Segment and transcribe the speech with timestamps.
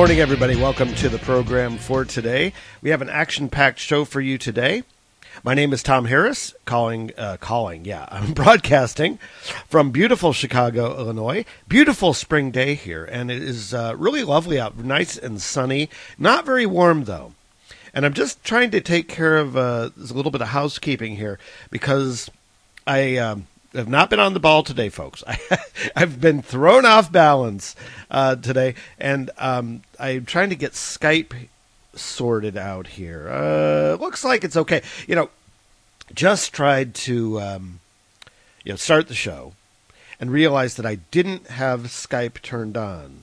[0.00, 0.56] Morning, everybody.
[0.56, 2.54] Welcome to the program for today.
[2.80, 4.82] We have an action-packed show for you today.
[5.44, 9.18] My name is Tom Harris, calling, uh, calling, yeah, I'm broadcasting
[9.68, 11.44] from beautiful Chicago, Illinois.
[11.68, 15.90] Beautiful spring day here, and it is uh, really lovely out, nice and sunny.
[16.18, 17.34] Not very warm though,
[17.92, 21.38] and I'm just trying to take care of uh, a little bit of housekeeping here
[21.70, 22.30] because
[22.86, 25.22] I um, have not been on the ball today, folks.
[25.28, 25.38] I,
[25.96, 27.76] have been thrown off balance
[28.10, 31.48] uh, today, and um, I'm trying to get Skype
[31.94, 33.28] sorted out here.
[33.30, 34.82] Uh, looks like it's okay.
[35.06, 35.30] You know,
[36.14, 37.80] just tried to um,
[38.64, 39.54] you know start the show
[40.18, 43.22] and realized that I didn't have Skype turned on.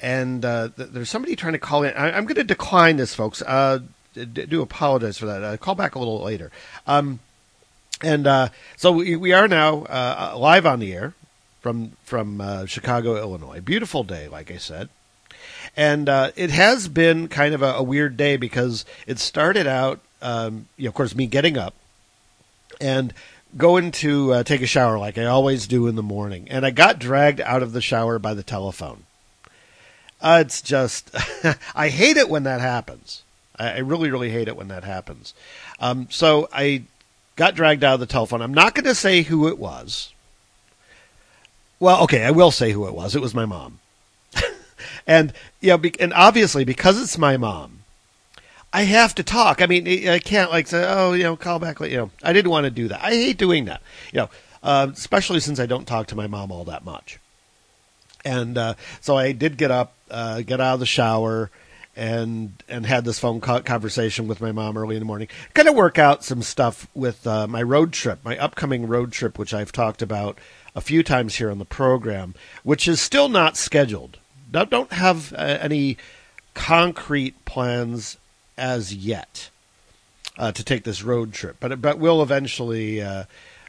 [0.00, 1.92] And uh, th- there's somebody trying to call in.
[1.94, 3.42] I- am going to decline this, folks.
[3.42, 3.80] Uh,
[4.14, 5.42] d- do apologize for that.
[5.42, 6.50] Uh, call back a little later.
[6.86, 7.20] Um,
[8.02, 11.14] and uh, so we, we are now uh, live on the air
[11.60, 13.60] from from uh, Chicago, Illinois.
[13.60, 14.88] Beautiful day, like I said,
[15.76, 20.00] and uh, it has been kind of a, a, weird day because it started out,
[20.22, 21.74] um, you know, of course, me getting up
[22.80, 23.12] and
[23.56, 26.70] going to uh, take a shower like I always do in the morning, and I
[26.70, 29.04] got dragged out of the shower by the telephone.
[30.20, 31.14] Uh, it's just,
[31.74, 33.22] I hate it when that happens.
[33.58, 35.32] I, I really, really hate it when that happens.
[35.80, 36.82] Um, so I
[37.38, 38.42] got dragged out of the telephone.
[38.42, 40.12] I'm not going to say who it was.
[41.80, 43.14] Well, okay, I will say who it was.
[43.14, 43.78] It was my mom.
[45.06, 47.84] and you know, and obviously because it's my mom,
[48.72, 49.62] I have to talk.
[49.62, 52.50] I mean, I can't like say, "Oh, you know, call back." You know, I didn't
[52.50, 53.02] want to do that.
[53.02, 53.80] I hate doing that.
[54.12, 54.30] You know,
[54.62, 57.20] uh, especially since I don't talk to my mom all that much.
[58.24, 61.50] And uh, so I did get up, uh, get out of the shower,
[61.98, 65.26] and and had this phone conversation with my mom early in the morning.
[65.52, 69.36] Kind of work out some stuff with uh, my road trip, my upcoming road trip,
[69.36, 70.38] which I've talked about
[70.76, 74.18] a few times here on the program, which is still not scheduled.
[74.50, 75.98] Don't, don't have uh, any
[76.54, 78.16] concrete plans
[78.56, 79.50] as yet
[80.38, 83.02] uh, to take this road trip, but but we'll eventually.
[83.02, 83.24] Uh,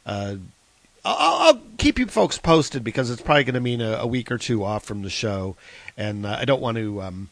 [0.05, 0.35] uh,
[1.03, 4.31] I'll, I'll, keep you folks posted because it's probably going to mean a, a, week
[4.31, 5.55] or two off from the show,
[5.97, 7.01] and uh, I don't want to.
[7.01, 7.29] Um,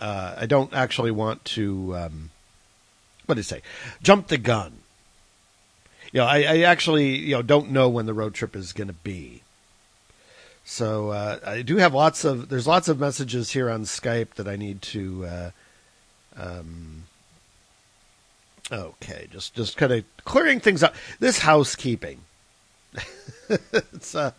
[0.00, 1.96] uh, I don't actually want to.
[1.96, 2.30] Um,
[3.26, 3.62] what did I say?
[4.02, 4.72] Jump the gun.
[6.12, 8.88] You know, I, I actually you know don't know when the road trip is going
[8.88, 9.42] to be.
[10.64, 14.48] So uh, I do have lots of there's lots of messages here on Skype that
[14.48, 15.26] I need to.
[15.26, 15.50] Uh,
[16.36, 17.04] um,
[18.70, 20.94] okay, just just kind of clearing things up.
[21.20, 22.20] This housekeeping.
[23.48, 24.32] it's uh,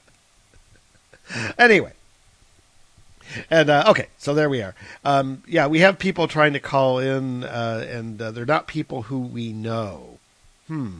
[1.58, 1.94] anyway.
[3.50, 4.76] And uh, okay, so there we are.
[5.04, 9.04] Um, yeah, we have people trying to call in, uh, and uh, they're not people
[9.04, 10.20] who we know.
[10.68, 10.92] Hmm.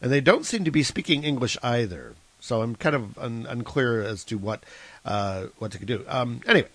[0.00, 2.14] And they don't seem to be speaking English either.
[2.40, 4.62] So I'm kind of un- unclear as to what
[5.04, 6.04] uh, what to do.
[6.08, 6.68] Um, anyway,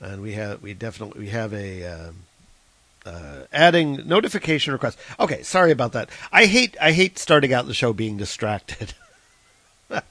[0.00, 1.84] and we have we definitely we have a.
[1.84, 2.10] Uh,
[3.04, 4.98] uh, adding notification request.
[5.20, 6.10] Okay, sorry about that.
[6.32, 8.94] I hate I hate starting out the show being distracted.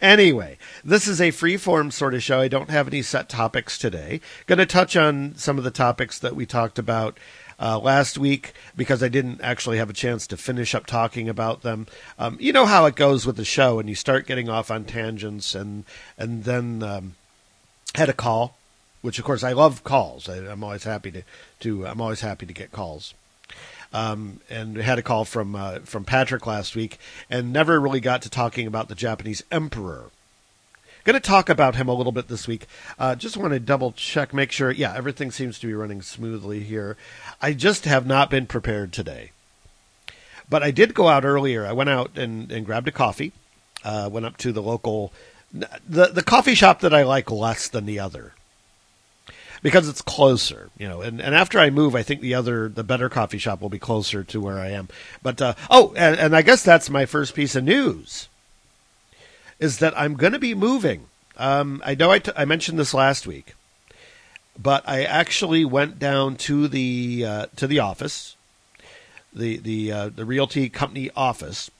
[0.00, 2.40] anyway, this is a free form sort of show.
[2.40, 4.20] I don't have any set topics today.
[4.46, 7.18] Going to touch on some of the topics that we talked about
[7.58, 11.62] uh, last week because I didn't actually have a chance to finish up talking about
[11.62, 11.86] them.
[12.18, 14.84] Um, you know how it goes with the show, and you start getting off on
[14.84, 15.84] tangents, and
[16.18, 17.14] and then um,
[17.94, 18.56] had a call,
[19.02, 20.28] which of course I love calls.
[20.28, 21.22] I, am always happy to
[21.60, 23.14] to I'm always happy to get calls.
[23.92, 26.98] Um, and had a call from uh, from Patrick last week,
[27.30, 30.10] and never really got to talking about the Japanese emperor.
[31.04, 32.66] Going to talk about him a little bit this week.
[32.98, 34.72] Uh, just want to double check, make sure.
[34.72, 36.96] Yeah, everything seems to be running smoothly here.
[37.40, 39.30] I just have not been prepared today,
[40.50, 41.64] but I did go out earlier.
[41.64, 43.32] I went out and, and grabbed a coffee.
[43.84, 45.12] Uh, went up to the local
[45.52, 48.34] the the coffee shop that I like less than the other
[49.62, 51.00] because it's closer, you know.
[51.00, 53.78] And, and after I move, I think the other, the better coffee shop will be
[53.78, 54.88] closer to where I am.
[55.22, 58.28] But uh, oh, and, and I guess that's my first piece of news
[59.58, 61.06] is that I'm going to be moving.
[61.36, 63.54] Um, I know I, t- I mentioned this last week,
[64.60, 68.36] but I actually went down to the uh, to the office,
[69.32, 71.70] the the uh, the realty company office,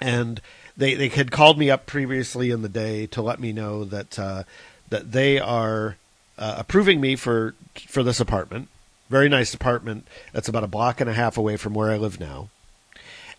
[0.00, 0.40] and
[0.76, 4.18] they they had called me up previously in the day to let me know that
[4.18, 4.44] uh,
[4.88, 5.96] that they are
[6.40, 7.54] uh, approving me for
[7.86, 8.68] for this apartment.
[9.08, 10.08] Very nice apartment.
[10.32, 12.48] That's about a block and a half away from where I live now,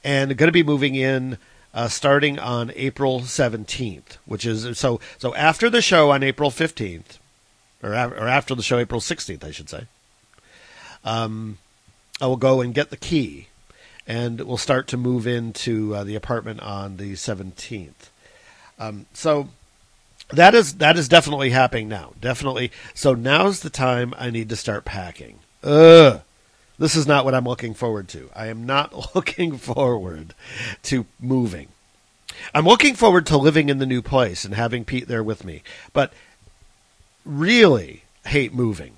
[0.03, 1.37] and going to be moving in
[1.73, 7.19] uh, starting on April seventeenth, which is so so after the show on April fifteenth,
[7.81, 9.87] or or after the show April sixteenth, I should say.
[11.03, 11.57] Um,
[12.21, 13.47] I will go and get the key,
[14.05, 18.11] and we'll start to move into uh, the apartment on the seventeenth.
[18.77, 19.49] Um, so
[20.33, 22.13] that is that is definitely happening now.
[22.19, 22.71] Definitely.
[22.93, 25.39] So now's the time I need to start packing.
[25.63, 26.21] Ugh.
[26.79, 28.29] This is not what I'm looking forward to.
[28.35, 30.33] I am not looking forward
[30.83, 31.67] to moving.
[32.55, 35.61] I'm looking forward to living in the new place and having Pete there with me.
[35.93, 36.11] But
[37.23, 38.93] really hate moving.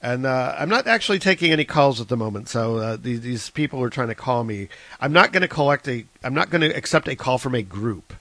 [0.00, 2.48] And uh, I'm not actually taking any calls at the moment.
[2.48, 4.68] So uh, these, these people are trying to call me.
[5.00, 6.04] I'm not going to collect a.
[6.22, 8.12] I'm not going to accept a call from a group.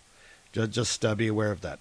[0.53, 1.79] Just, uh, be aware of that.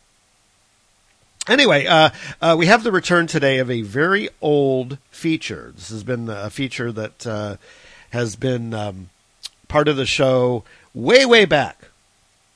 [1.49, 2.11] Anyway, uh,
[2.41, 5.73] uh, we have the return today of a very old feature.
[5.75, 7.57] This has been a feature that uh,
[8.11, 9.11] has been um,
[9.69, 10.65] part of the show
[10.95, 11.89] way, way back.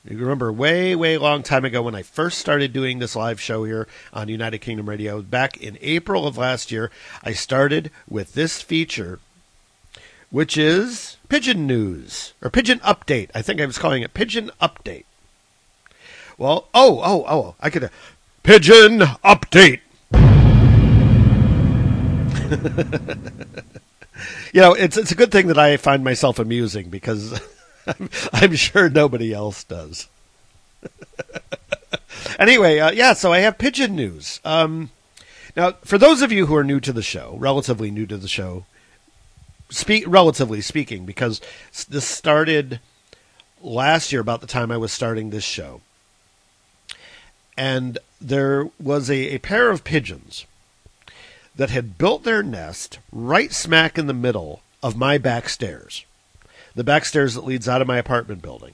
[0.09, 3.65] You remember way, way long time ago when I first started doing this live show
[3.65, 6.89] here on United Kingdom Radio, back in April of last year,
[7.23, 9.19] I started with this feature,
[10.29, 13.29] which is Pigeon News, or Pigeon Update.
[13.35, 15.03] I think I was calling it Pigeon Update.
[16.37, 17.85] Well, oh, oh, oh, I could.
[17.85, 17.89] Uh,
[18.43, 19.79] pigeon update.
[24.53, 27.41] you know, it's it's a good thing that I find myself amusing because
[27.87, 30.07] I'm, I'm sure nobody else does.
[32.39, 34.39] anyway, uh, yeah, so I have pigeon news.
[34.45, 34.91] Um,
[35.55, 38.27] now, for those of you who are new to the show, relatively new to the
[38.27, 38.65] show,
[39.71, 41.41] speak relatively speaking, because
[41.89, 42.79] this started
[43.59, 45.81] last year about the time I was starting this show
[47.57, 50.45] and there was a, a pair of pigeons
[51.55, 56.05] that had built their nest right smack in the middle of my back stairs,
[56.75, 58.73] the back stairs that leads out of my apartment building.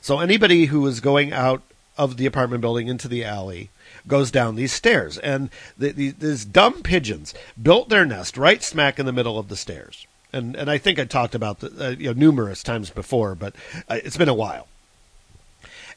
[0.00, 1.62] So anybody who is going out
[1.96, 3.70] of the apartment building into the alley
[4.06, 8.98] goes down these stairs, and the, the, these dumb pigeons built their nest right smack
[8.98, 10.06] in the middle of the stairs.
[10.34, 13.54] And and I think I talked about the, uh, you know numerous times before, but
[13.88, 14.66] uh, it's been a while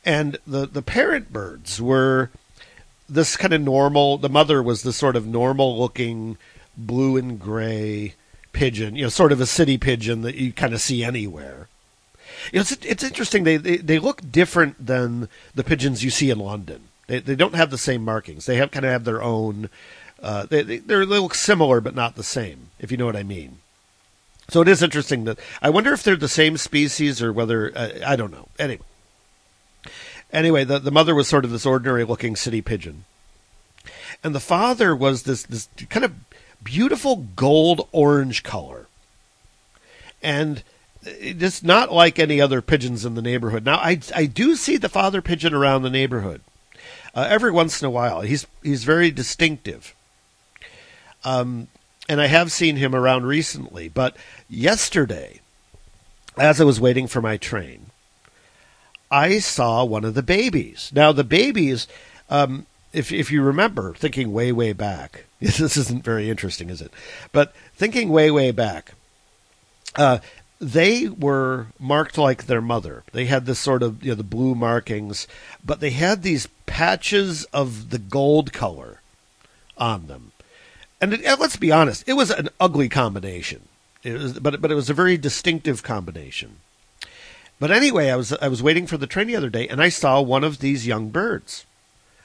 [0.05, 2.29] and the the parent birds were
[3.09, 4.17] this kind of normal.
[4.17, 6.37] The mother was this sort of normal looking
[6.77, 8.15] blue and gray
[8.53, 11.67] pigeon, you know, sort of a city pigeon that you kind of see anywhere.
[12.51, 13.43] You know, it's it's interesting.
[13.43, 16.83] They, they they look different than the pigeons you see in London.
[17.07, 18.45] They they don't have the same markings.
[18.45, 19.69] They have kind of have their own.
[20.21, 23.23] Uh, they, they they look similar but not the same, if you know what I
[23.23, 23.59] mean.
[24.49, 27.89] So it is interesting that I wonder if they're the same species or whether uh,
[28.05, 28.47] I don't know.
[28.59, 28.83] Anyway,
[30.31, 33.05] Anyway, the, the mother was sort of this ordinary looking city pigeon.
[34.23, 36.13] And the father was this, this kind of
[36.63, 38.87] beautiful gold orange color.
[40.21, 40.63] And
[41.37, 43.63] just not like any other pigeons in the neighborhood.
[43.63, 46.41] Now, I, I do see the father pigeon around the neighborhood
[47.13, 48.21] uh, every once in a while.
[48.21, 49.95] He's, he's very distinctive.
[51.23, 51.67] Um,
[52.09, 53.89] and I have seen him around recently.
[53.89, 54.17] But
[54.49, 55.41] yesterday,
[56.37, 57.84] as I was waiting for my train,
[59.11, 60.91] I saw one of the babies.
[60.93, 61.87] Now, the babies,
[62.29, 66.91] um, if if you remember, thinking way way back, this isn't very interesting, is it?
[67.31, 68.93] But thinking way way back,
[69.95, 70.19] uh,
[70.59, 73.03] they were marked like their mother.
[73.11, 75.27] They had this sort of you know the blue markings,
[75.63, 79.01] but they had these patches of the gold color
[79.77, 80.31] on them.
[81.01, 83.63] And it, let's be honest, it was an ugly combination.
[84.03, 86.57] It was, but but it was a very distinctive combination.
[87.59, 89.89] But anyway, I was I was waiting for the train the other day, and I
[89.89, 91.65] saw one of these young birds,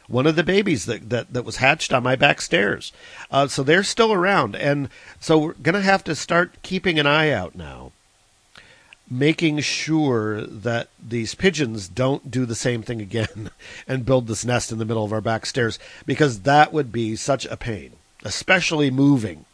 [0.09, 2.93] one of the babies that that, that was hatched on my back stairs.
[3.31, 4.89] Uh, so they're still around, and
[5.21, 7.93] so we're gonna have to start keeping an eye out now,
[9.09, 13.51] making sure that these pigeons don't do the same thing again
[13.87, 17.15] and build this nest in the middle of our back stairs, because that would be
[17.15, 17.93] such a pain,
[18.25, 19.45] especially moving.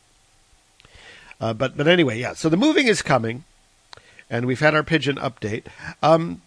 [1.38, 2.32] Uh, but but anyway, yeah.
[2.32, 3.44] So the moving is coming
[4.30, 5.64] and we've had our pigeon update.
[6.02, 6.42] Um,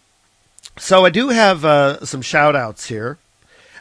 [0.76, 3.18] so I do have uh, some shout outs here.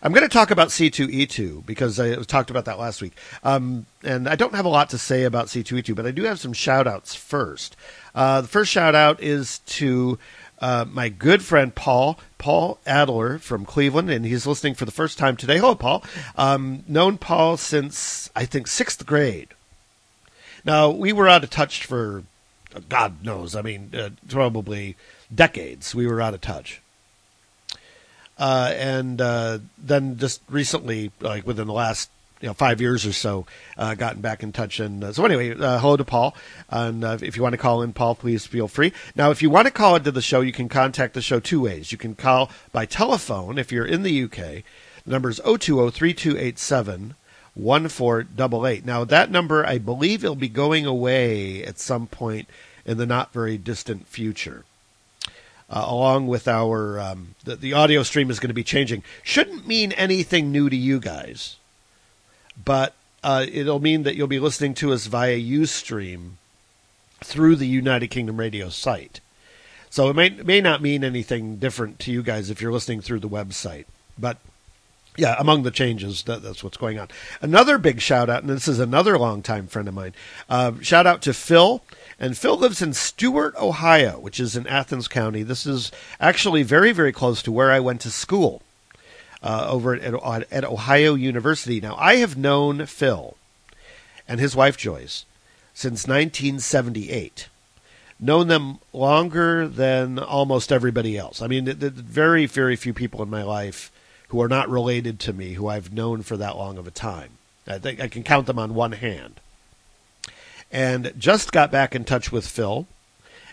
[0.02, 3.14] I'm going to talk about C2E2 because I talked about that last week.
[3.44, 6.40] Um, and I don't have a lot to say about C2E2, but I do have
[6.40, 7.76] some shout outs first.
[8.16, 10.18] Uh, the first shout out is to
[10.62, 15.18] uh, my good friend Paul, Paul Adler from Cleveland, and he's listening for the first
[15.18, 15.58] time today.
[15.58, 16.04] Hello, Paul.
[16.38, 19.50] Um, known Paul since, I think, sixth grade.
[20.64, 22.24] Now, we were out of touch for
[22.88, 24.96] God knows, I mean, uh, probably
[25.34, 25.96] decades.
[25.96, 26.82] We were out of touch.
[28.38, 32.10] Uh, and uh, then just recently, like within the last
[32.42, 33.46] you know five years or so,
[33.78, 34.80] uh, gotten back in touch.
[34.80, 36.36] And uh, so anyway, uh, hello to Paul.
[36.70, 38.94] And uh, if you want to call in, Paul, please feel free.
[39.16, 41.62] Now, if you want to call into the show, you can contact the show two
[41.62, 41.92] ways.
[41.92, 44.64] You can call by telephone if you're in the UK.
[45.06, 47.16] The number is 020 3287
[47.60, 48.86] 1488.
[48.86, 52.48] Now, that number, I believe, will be going away at some point
[52.86, 54.64] in the not very distant future.
[55.70, 59.04] uh, along with our um, the, the audio stream is going to be changing.
[59.24, 61.58] Shouldn't mean anything new to you guys,
[62.64, 66.32] but uh, it'll mean that you'll be listening to us via UStream
[67.24, 69.20] through the United Kingdom Radio site.
[69.90, 73.20] So it may may not mean anything different to you guys if you're listening through
[73.20, 73.86] the website,
[74.18, 74.38] but
[75.20, 77.10] yeah, among the changes, that, that's what's going on.
[77.42, 80.14] Another big shout out, and this is another longtime friend of mine.
[80.50, 81.84] Uh, shout out to Phil.
[82.20, 85.44] And Phil lives in Stewart, Ohio, which is in Athens County.
[85.44, 88.62] This is actually very, very close to where I went to school
[89.42, 91.80] uh, over at, at, at Ohio University.
[91.80, 93.38] Now, I have known Phil
[94.28, 95.26] and his wife Joyce
[95.74, 97.48] since 1978
[98.20, 101.42] known them longer than almost everybody else.
[101.42, 103.92] I mean, the, the very, very few people in my life
[104.30, 107.32] who are not related to me who I've known for that long of a time.
[107.68, 109.40] I think I can count them on one hand.
[110.72, 112.88] And just got back in touch with Phil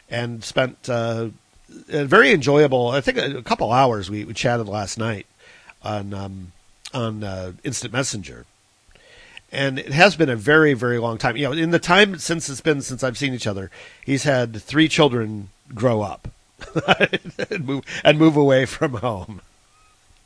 [0.08, 1.28] and spent uh,
[1.88, 5.26] a very enjoyable, I think a, couple hours we, we chatted last night
[5.82, 6.52] on um,
[6.92, 8.46] on uh, Instant Messenger.
[9.52, 11.36] And it has been a very, very long time.
[11.36, 13.70] You know, in the time since it's been since I've seen each other,
[14.04, 16.28] he's had three children grow up
[17.50, 19.40] and, move, and move away from home.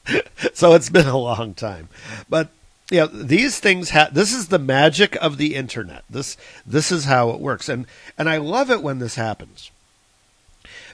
[0.54, 1.88] so it's been a long time.
[2.28, 2.48] But
[2.90, 6.04] you know, these things have this is the magic of the internet.
[6.10, 7.68] This this is how it works.
[7.68, 7.86] And
[8.18, 9.70] and I love it when this happens.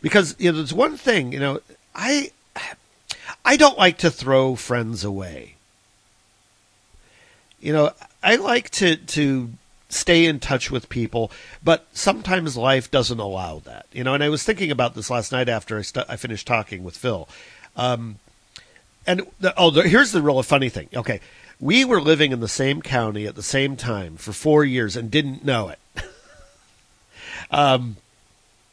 [0.02, 1.60] Because you know, there's one thing, you know,
[1.94, 2.30] I
[3.44, 5.54] I don't like to throw friends away.
[7.60, 9.50] You know, I like to to
[9.88, 11.30] stay in touch with people,
[11.62, 13.86] but sometimes life doesn't allow that.
[13.92, 16.46] You know, and I was thinking about this last night after I, st- I finished
[16.46, 17.28] talking with Phil.
[17.76, 18.18] Um,
[19.06, 20.88] and the, oh, the, here's the real funny thing.
[20.94, 21.20] Okay,
[21.60, 25.10] we were living in the same county at the same time for four years and
[25.10, 25.78] didn't know it.
[27.50, 27.96] um,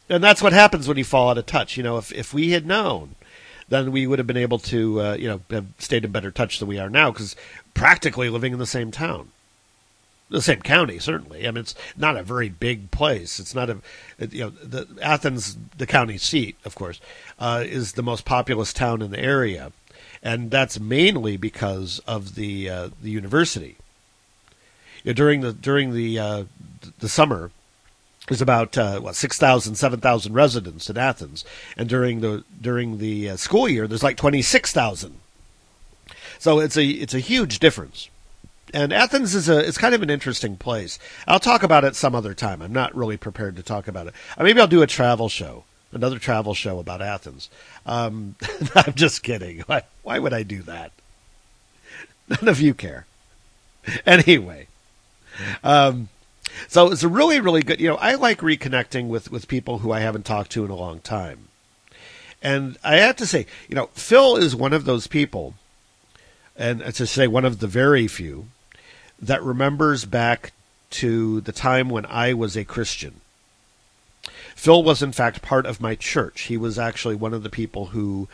[0.08, 1.76] and that's what happens when you fall out of touch.
[1.76, 3.14] You know, if if we had known,
[3.68, 6.58] then we would have been able to, uh, you know, have stayed in better touch
[6.58, 7.36] than we are now because
[7.72, 9.30] practically living in the same town
[10.30, 11.46] the same county, certainly.
[11.46, 13.38] I mean, it's not a very big place.
[13.38, 13.78] It's not a,
[14.18, 17.00] you know, the Athens, the county seat, of course,
[17.38, 19.72] uh, is the most populous town in the area
[20.24, 23.76] and that's mainly because of the uh, the university.
[25.04, 26.44] You know, during the during the uh,
[26.98, 27.50] the summer,
[28.28, 31.44] there's about uh, what 6,000, 7,000 residents in Athens,
[31.76, 35.18] and during the during the uh, school year, there's like twenty six thousand.
[36.38, 38.08] So it's a it's a huge difference.
[38.72, 40.98] And Athens is a it's kind of an interesting place.
[41.28, 42.62] I'll talk about it some other time.
[42.62, 44.14] I'm not really prepared to talk about it.
[44.38, 45.64] Maybe I'll do a travel show
[45.94, 47.48] another travel show about Athens.
[47.86, 48.36] Um,
[48.74, 49.60] I'm just kidding.
[49.60, 50.92] Why, why would I do that?
[52.28, 53.06] None of you care.
[54.06, 54.66] Anyway,
[55.62, 56.08] um,
[56.68, 57.82] so it's a really, really good.
[57.82, 60.74] You know, I like reconnecting with with people who I haven't talked to in a
[60.74, 61.48] long time,
[62.40, 65.52] and I have to say, you know, Phil is one of those people,
[66.56, 68.46] and to say one of the very few
[69.20, 70.52] that remembers back
[70.90, 73.20] to the time when I was a Christian
[74.54, 76.42] Phil was, in fact, part of my church.
[76.42, 78.28] He was actually one of the people who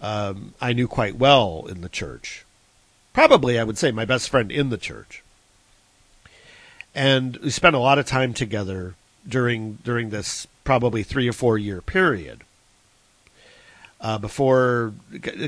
[0.00, 2.44] um, I knew quite well in the church.
[3.12, 5.22] Probably, I would say, my best friend in the church.
[6.94, 8.94] And we spent a lot of time together
[9.26, 12.42] during during this probably three or four year period
[14.04, 14.92] uh, before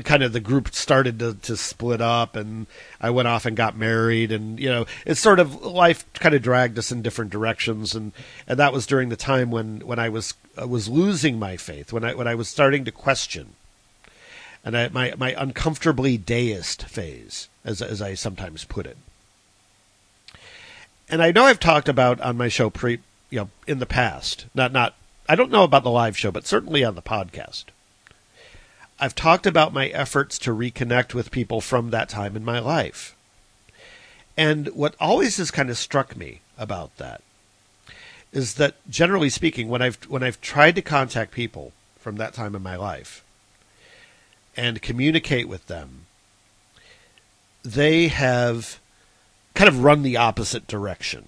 [0.03, 2.65] kind of the group started to, to split up and
[2.99, 6.41] I went off and got married and you know it's sort of life kind of
[6.41, 8.13] dragged us in different directions and
[8.47, 11.93] and that was during the time when when I was I was losing my faith
[11.93, 13.53] when I when I was starting to question
[14.65, 18.97] and I, my my uncomfortably deist phase as as I sometimes put it.
[21.07, 24.47] And I know I've talked about on my show pre you know in the past
[24.55, 24.95] not not
[25.29, 27.65] I don't know about the live show but certainly on the podcast
[28.99, 33.15] I've talked about my efforts to reconnect with people from that time in my life.
[34.35, 37.21] And what always has kind of struck me about that
[38.31, 42.55] is that generally speaking, when I've when I've tried to contact people from that time
[42.55, 43.23] in my life
[44.55, 46.05] and communicate with them,
[47.63, 48.79] they have
[49.53, 51.27] kind of run the opposite direction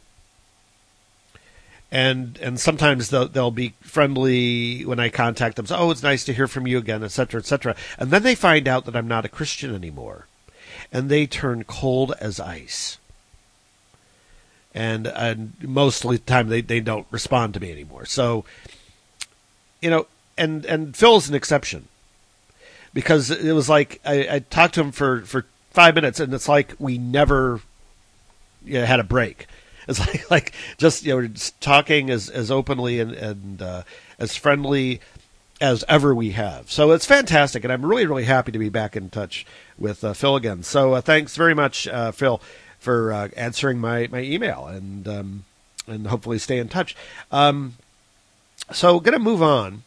[1.92, 5.66] and and sometimes they'll, they'll be friendly when I contact them.
[5.66, 7.76] So, oh, it's nice to hear from you again, etc., etc.
[7.98, 10.28] And then they find out that I'm not a Christian anymore,
[10.92, 12.98] and they turn cold as ice.
[14.74, 18.06] And and most of the time they, they don't respond to me anymore.
[18.06, 18.46] So,
[19.82, 20.06] you know,
[20.38, 21.88] and and Phil's an exception
[22.94, 26.48] because it was like I, I talked to him for for five minutes, and it's
[26.48, 27.62] like we never
[28.64, 29.48] you know, had a break
[29.98, 33.84] it's like like just you know just talking as as openly and and uh,
[34.20, 35.02] as friendly
[35.60, 36.72] as ever we have.
[36.72, 39.46] So it's fantastic, and I'm really, really happy to be back in touch
[39.78, 40.64] with uh, Phil again.
[40.64, 42.42] So uh, thanks very much, uh, Phil,
[42.80, 45.44] for uh, answering my, my email, and um,
[45.88, 46.96] and hopefully stay in touch.
[47.32, 47.74] Um,
[48.72, 49.84] so to move on,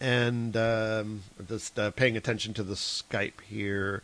[0.00, 4.02] and um, just uh, paying attention to the Skype here.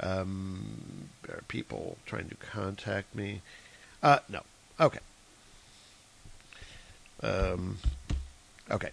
[0.00, 1.08] Um,
[1.46, 3.40] people trying to contact me?
[4.02, 4.40] Uh, no.
[4.80, 4.98] Okay.
[7.22, 7.78] Um,
[8.70, 8.90] okay.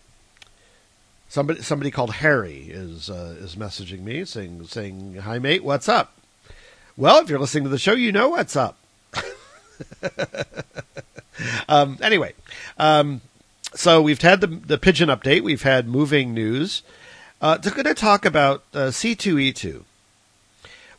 [1.30, 6.13] Somebody somebody called Harry is uh, is messaging me saying saying hi mate what's up.
[6.98, 8.78] Well, if you're listening to the show, you know what's up.
[11.70, 12.34] um, anyway,
[12.78, 13.22] um,
[13.75, 15.42] so we've had the the pigeon update.
[15.42, 16.82] We've had moving news.
[17.42, 19.84] Uh, are going to talk about uh, C2E2,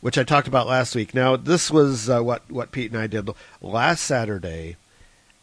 [0.01, 1.13] which I talked about last week.
[1.13, 3.29] Now, this was uh, what what Pete and I did
[3.61, 4.75] last Saturday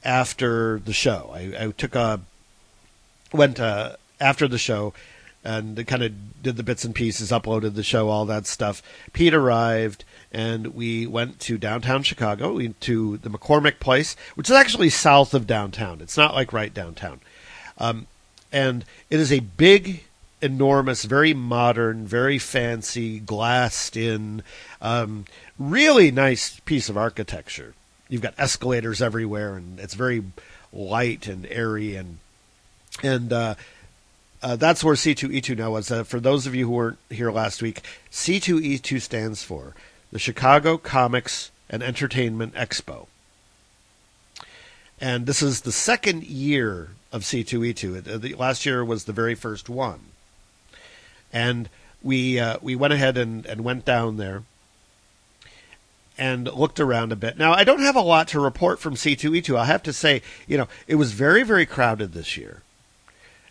[0.04, 1.30] after the show.
[1.34, 2.20] I, I took a
[3.32, 4.92] went uh, after the show
[5.44, 8.82] and kind of did the bits and pieces, uploaded the show, all that stuff.
[9.12, 14.90] Pete arrived, and we went to downtown Chicago, to the McCormick Place, which is actually
[14.90, 16.00] south of downtown.
[16.00, 17.20] It's not like right downtown.
[17.78, 18.06] Um,
[18.52, 20.04] and it is a big,
[20.40, 24.42] enormous, very modern, very fancy, glassed in,
[24.80, 25.24] um,
[25.58, 27.74] really nice piece of architecture.
[28.08, 30.22] You've got escalators everywhere, and it's very
[30.72, 32.18] light and airy and
[33.02, 33.54] and uh,
[34.42, 35.90] uh, that's where C2E2 now was.
[35.90, 39.74] Uh, for those of you who weren't here last week, C2E2 stands for
[40.12, 43.06] the Chicago Comics and Entertainment Expo.
[45.00, 48.08] And this is the second year of C2E2.
[48.08, 50.00] Uh, the, last year was the very first one.
[51.32, 51.68] And
[52.02, 54.44] we uh, we went ahead and, and went down there
[56.16, 57.38] and looked around a bit.
[57.38, 59.56] Now, I don't have a lot to report from C2E2.
[59.56, 62.62] I have to say, you know, it was very, very crowded this year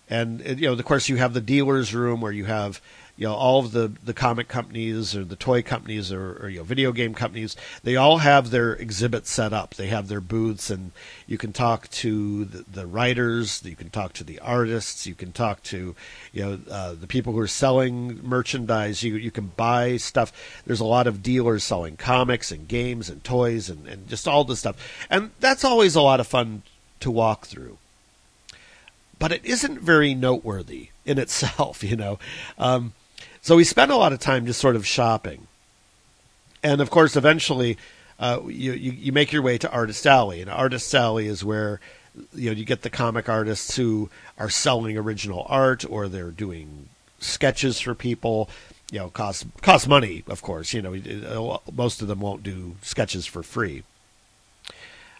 [0.09, 2.81] and you know, of course, you have the dealers' room where you have
[3.17, 6.59] you know all of the the comic companies or the toy companies or, or, you
[6.59, 9.73] know video game companies they all have their exhibits set up.
[9.73, 10.91] They have their booths and
[11.25, 15.31] you can talk to the, the writers you can talk to the artists you can
[15.31, 15.95] talk to
[16.31, 19.03] you know uh, the people who are selling merchandise.
[19.03, 20.31] You you can buy stuff.
[20.65, 24.43] There's a lot of dealers selling comics and games and toys and, and just all
[24.43, 25.05] this stuff.
[25.09, 26.61] And that's always a lot of fun
[26.99, 27.77] to walk through.
[29.19, 32.19] But it isn't very noteworthy in itself, you know.
[32.59, 32.93] Um,
[33.47, 35.47] so we spent a lot of time just sort of shopping,
[36.61, 37.77] and of course, eventually,
[38.19, 41.79] uh, you, you, you make your way to Artist Alley, and Artist Alley is where
[42.35, 46.89] you know you get the comic artists who are selling original art or they're doing
[47.19, 48.49] sketches for people.
[48.91, 50.73] You know, cost cost money, of course.
[50.73, 53.83] You know, most of them won't do sketches for free.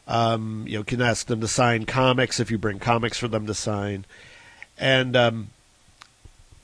[0.05, 3.47] Um, you know, can ask them to sign comics if you bring comics for them
[3.47, 4.03] to sign.
[4.77, 5.49] And, um,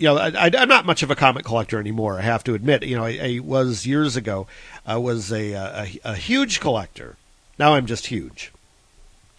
[0.03, 2.19] you know, I, am not much of a comic collector anymore.
[2.19, 2.83] I have to admit.
[2.83, 4.47] You know, I, I was years ago.
[4.85, 7.15] I was a, a, a huge collector.
[7.57, 8.51] Now I'm just huge.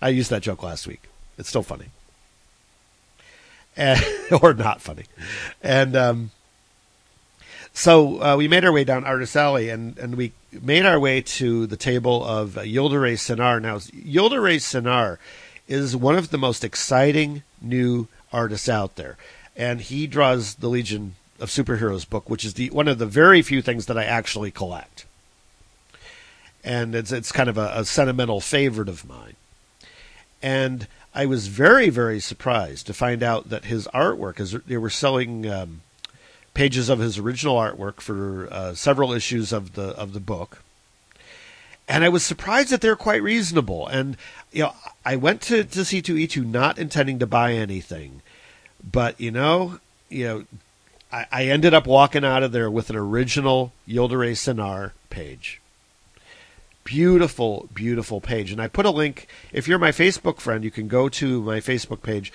[0.01, 1.03] I used that joke last week.
[1.37, 1.89] It's still funny,
[3.77, 4.03] and,
[4.43, 5.05] or not funny.
[5.63, 6.31] And um,
[7.75, 11.21] so uh, we made our way down Artist Alley, and, and we made our way
[11.21, 13.61] to the table of Yildiray Cinar.
[13.61, 15.19] Now, Yildiray Cinar
[15.69, 19.19] is one of the most exciting new artists out there,
[19.57, 23.43] and he draws the Legion of Superheroes book, which is the one of the very
[23.43, 25.07] few things that I actually collect,
[26.63, 29.37] and it's it's kind of a, a sentimental favorite of mine,
[30.43, 34.91] and I was very very surprised to find out that his artwork is they were
[34.91, 35.49] selling.
[35.49, 35.81] Um,
[36.55, 40.63] pages of his original artwork for uh, several issues of the of the book.
[41.87, 43.87] And I was surprised that they're quite reasonable.
[43.87, 44.17] And
[44.53, 48.23] you know, I went to, to C2E2 not intending to buy anything,
[48.91, 50.45] but you know, you know,
[51.13, 55.61] I, I ended up walking out of there with an original Yildiray Cinar page.
[56.85, 58.53] Beautiful, beautiful page.
[58.53, 59.27] And I put a link.
[59.53, 62.33] If you're my Facebook friend, you can go to my Facebook page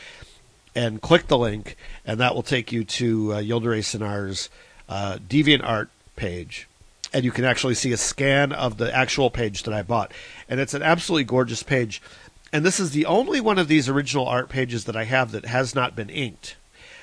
[0.73, 4.49] and click the link, and that will take you to uh, Yildiray Cinar's
[4.87, 6.67] uh, DeviantArt page.
[7.11, 10.13] And you can actually see a scan of the actual page that I bought.
[10.47, 12.01] And it's an absolutely gorgeous page.
[12.51, 15.45] And this is the only one of these original art pages that I have that
[15.45, 16.55] has not been inked.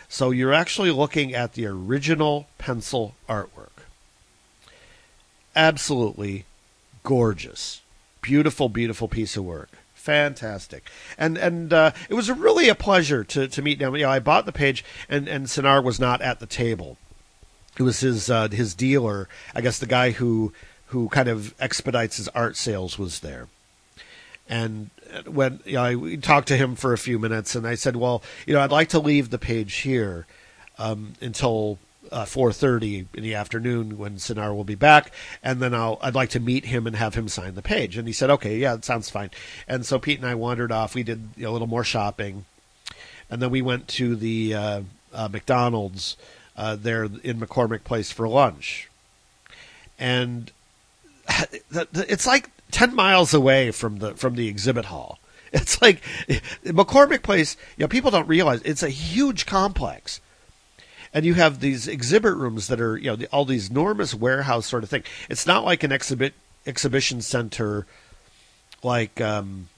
[0.08, 3.70] So you're actually looking at the original pencil artwork.
[5.54, 6.44] Absolutely
[7.02, 7.80] gorgeous.
[8.22, 9.70] Beautiful, beautiful piece of work
[10.06, 10.88] fantastic.
[11.18, 13.96] And and uh, it was really a pleasure to to meet him.
[13.96, 16.96] You know, I bought the page, and and Cinar was not at the table.
[17.76, 20.52] It was his uh, his dealer, I guess, the guy who
[20.86, 23.48] who kind of expedites his art sales was there.
[24.48, 24.90] And
[25.26, 28.22] when you know, I talked to him for a few minutes, and I said, "Well,
[28.46, 30.26] you know, I'd like to leave the page here."
[30.78, 31.78] um, until
[32.12, 36.30] uh, 4:30 in the afternoon when Cinar will be back, and then I'll I'd like
[36.30, 37.96] to meet him and have him sign the page.
[37.96, 39.30] And he said, "Okay, yeah, that sounds fine."
[39.66, 40.94] And so Pete and I wandered off.
[40.94, 42.44] We did you know, a little more shopping,
[43.30, 44.80] and then we went to the uh,
[45.12, 46.16] uh, McDonald's
[46.56, 48.88] uh, there in McCormick Place for lunch.
[49.98, 50.52] And
[51.72, 55.18] it's like 10 miles away from the from the exhibit hall.
[55.52, 56.02] It's like
[56.64, 60.20] McCormick Place, you know, people don't realize it's a huge complex.
[61.14, 64.66] And you have these exhibit rooms that are, you know, the, all these enormous warehouse
[64.66, 65.04] sort of thing.
[65.30, 66.34] It's not like an exhibit
[66.66, 67.86] exhibition center
[68.82, 69.68] like um,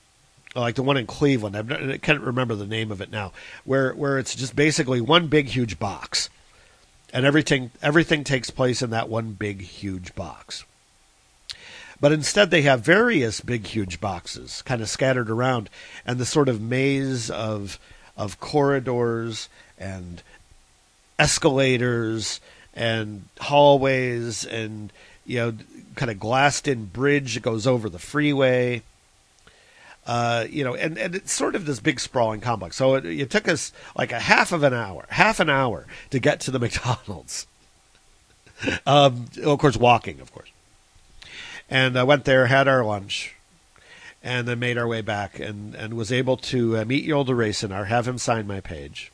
[0.55, 1.57] like the one in Cleveland.
[1.57, 3.33] I can't remember the name of it now,
[3.65, 6.29] where where it's just basically one big huge box,
[7.13, 10.65] and everything everything takes place in that one big huge box.
[12.01, 15.69] But instead, they have various big, huge boxes kind of scattered around,
[16.07, 17.79] and the sort of maze of
[18.17, 20.23] of corridors and
[21.19, 22.41] escalators
[22.75, 24.93] and hallways and
[25.25, 25.55] you know
[25.95, 28.83] kind of glassed in bridge that goes over the freeway.
[30.07, 32.77] Uh, you know, and, and it's sort of this big sprawling complex.
[32.77, 36.19] So it, it took us like a half of an hour, half an hour to
[36.19, 37.47] get to the McDonald's.
[38.87, 40.49] um, of course, walking, of course
[41.69, 43.35] and I went there, had our lunch,
[44.23, 47.87] and then made our way back, and, and was able to uh, meet Yildiray Cinar,
[47.87, 49.13] have him sign my page.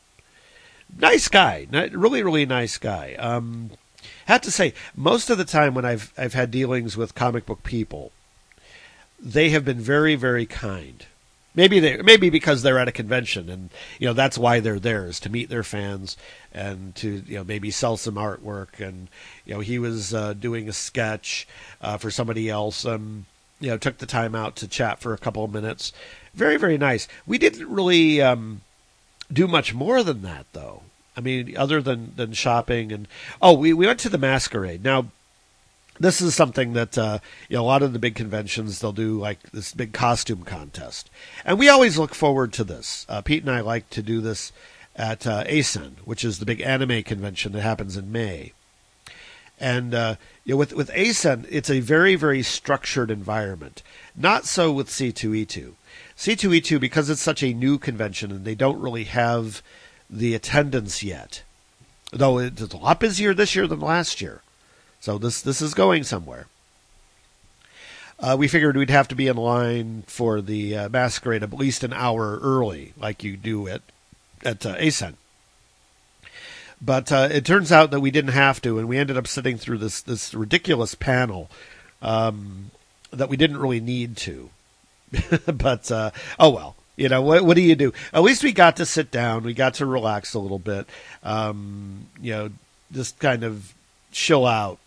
[0.98, 3.14] Nice guy, really, really nice guy.
[3.14, 3.70] Um,
[4.26, 7.62] have to say, most of the time when I've I've had dealings with comic book
[7.62, 8.12] people,
[9.18, 11.06] they have been very, very kind.
[11.54, 15.06] Maybe they maybe because they're at a convention and you know that's why they're there
[15.06, 16.16] is to meet their fans
[16.52, 19.08] and to you know maybe sell some artwork and
[19.44, 21.46] you know he was uh, doing a sketch
[21.80, 23.24] uh, for somebody else and
[23.60, 25.92] you know took the time out to chat for a couple of minutes.
[26.34, 27.06] Very very nice.
[27.24, 28.62] We didn't really um,
[29.32, 30.82] do much more than that though.
[31.16, 33.06] I mean, other than than shopping and
[33.40, 35.06] oh, we we went to the masquerade now
[35.98, 39.18] this is something that uh, you know a lot of the big conventions they'll do
[39.18, 41.10] like this big costume contest,
[41.44, 43.06] and we always look forward to this.
[43.08, 44.52] Uh, Pete and I like to do this
[44.96, 48.52] at uh, ACEN, which is the big anime convention that happens in May.
[49.60, 53.82] And uh, you know, with with ACEN, it's a very very structured environment.
[54.16, 55.72] Not so with C2E2.
[56.16, 59.62] C2E2 because it's such a new convention and they don't really have
[60.08, 61.42] the attendance yet.
[62.12, 64.42] Though it's a lot busier this year than last year.
[65.04, 66.46] So this this is going somewhere.
[68.18, 71.84] Uh, we figured we'd have to be in line for the uh, masquerade at least
[71.84, 73.82] an hour early, like you do at
[74.46, 75.18] at uh, ACEN.
[76.80, 79.58] But uh, it turns out that we didn't have to, and we ended up sitting
[79.58, 81.50] through this this ridiculous panel
[82.00, 82.70] um,
[83.10, 84.48] that we didn't really need to.
[85.46, 87.44] but uh, oh well, you know what?
[87.44, 87.92] What do you do?
[88.14, 89.44] At least we got to sit down.
[89.44, 90.86] We got to relax a little bit.
[91.22, 92.50] Um, you know,
[92.90, 93.74] just kind of
[94.10, 94.78] chill out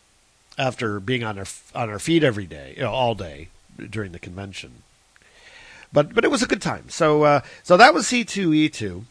[0.58, 3.50] after being on our on our feet every day, you know, all day
[3.90, 4.84] during the convention.
[5.94, 6.90] But but it was a good time.
[6.90, 9.06] So uh, so that was C two E two,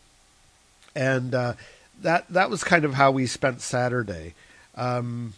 [0.94, 1.54] and uh,
[2.02, 4.34] that that was kind of how we spent Saturday.
[4.74, 5.34] Um,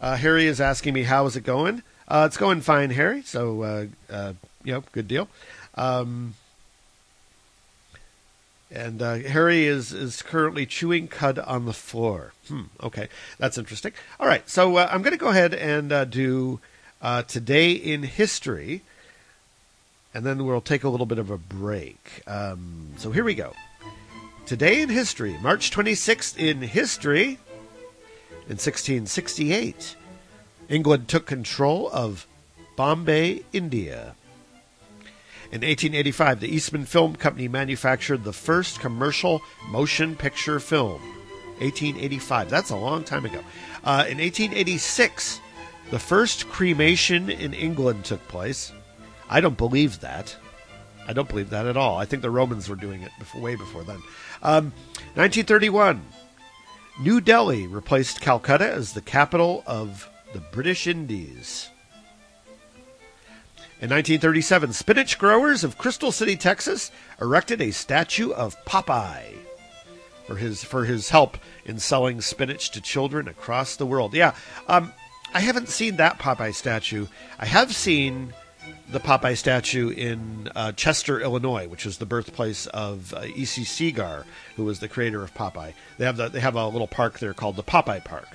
[0.00, 1.82] uh, Harry is asking me how is it going.
[2.08, 3.22] Uh, it's going fine, Harry.
[3.22, 4.32] So uh, uh,
[4.64, 5.28] you know, good deal.
[5.74, 6.34] Um,
[8.72, 12.32] and uh, Harry is is currently chewing cud on the floor.
[12.48, 13.08] Hmm, okay,
[13.38, 13.92] that's interesting.
[14.18, 16.60] All right, so uh, I'm going to go ahead and uh, do
[17.00, 18.82] uh, today in history,
[20.14, 22.22] and then we'll take a little bit of a break.
[22.26, 23.52] Um, so here we go.
[24.46, 27.38] Today in history, March 26th in history,
[28.48, 29.96] in 1668,
[30.68, 32.26] England took control of
[32.76, 34.16] Bombay, India.
[35.52, 41.02] In 1885, the Eastman Film Company manufactured the first commercial motion picture film.
[41.58, 42.48] 1885.
[42.48, 43.40] That's a long time ago.
[43.84, 45.42] Uh, in 1886,
[45.90, 48.72] the first cremation in England took place.
[49.28, 50.34] I don't believe that.
[51.06, 51.98] I don't believe that at all.
[51.98, 54.00] I think the Romans were doing it before, way before then.
[54.42, 54.72] Um,
[55.16, 56.02] 1931,
[56.98, 61.68] New Delhi replaced Calcutta as the capital of the British Indies.
[63.82, 69.34] In 1937, spinach growers of Crystal City, Texas, erected a statue of Popeye
[70.24, 74.14] for his for his help in selling spinach to children across the world.
[74.14, 74.36] Yeah,
[74.68, 74.92] um,
[75.34, 77.08] I haven't seen that Popeye statue.
[77.40, 78.32] I have seen
[78.92, 83.64] the Popeye statue in uh, Chester, Illinois, which is the birthplace of uh, E.C.
[83.64, 85.74] Segar, who was the creator of Popeye.
[85.98, 88.28] They have the, they have a little park there called the Popeye Park,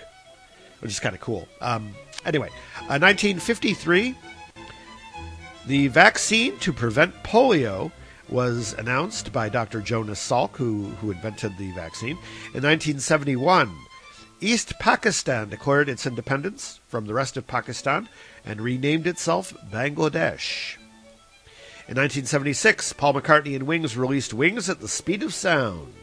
[0.82, 1.48] which is kind of cool.
[1.62, 4.14] Um, anyway, uh, 1953.
[5.68, 7.92] The vaccine to prevent polio
[8.30, 9.82] was announced by Dr.
[9.82, 12.12] Jonas Salk, who, who invented the vaccine.
[12.54, 13.76] In 1971,
[14.40, 18.08] East Pakistan declared its independence from the rest of Pakistan
[18.46, 20.78] and renamed itself Bangladesh.
[21.90, 25.94] In 1976, Paul McCartney and Wings released Wings at the Speed of Sound.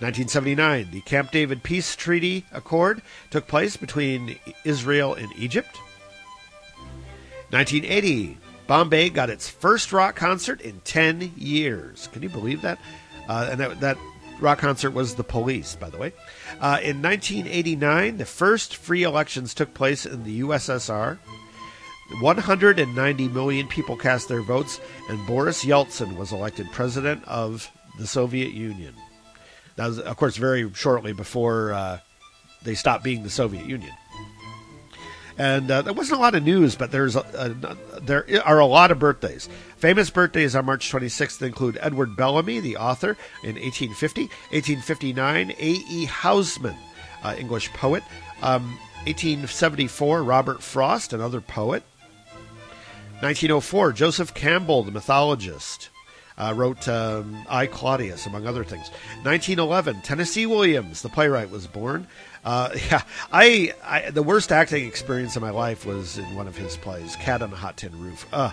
[0.00, 5.78] 1979, the Camp David Peace Treaty Accord took place between Israel and Egypt.
[7.50, 12.08] 1980, Bombay got its first rock concert in 10 years.
[12.08, 12.78] Can you believe that?
[13.28, 13.98] Uh, and that, that
[14.40, 16.12] rock concert was The Police, by the way.
[16.60, 21.18] Uh, in 1989, the first free elections took place in the USSR.
[22.20, 28.52] 190 million people cast their votes, and Boris Yeltsin was elected president of the Soviet
[28.52, 28.94] Union.
[29.76, 31.98] That was, of course, very shortly before uh,
[32.62, 33.92] they stopped being the Soviet Union.
[35.38, 38.66] And uh, there wasn't a lot of news, but there's a, a, there are a
[38.66, 39.48] lot of birthdays.
[39.76, 43.10] Famous birthdays on March 26th include Edward Bellamy, the author,
[43.42, 44.22] in 1850.
[44.22, 46.06] 1859, A.E.
[46.06, 46.76] Housman,
[47.22, 48.02] uh, English poet.
[48.42, 51.82] Um, 1874, Robert Frost, another poet.
[53.20, 55.90] 1904, Joseph Campbell, the mythologist.
[56.38, 58.90] Uh, wrote um, I Claudius, among other things.
[59.22, 62.06] 1911, Tennessee Williams, the playwright, was born.
[62.44, 66.56] Uh, yeah, I, I, the worst acting experience of my life was in one of
[66.56, 68.26] his plays, Cat on a Hot Tin Roof.
[68.32, 68.50] Uh,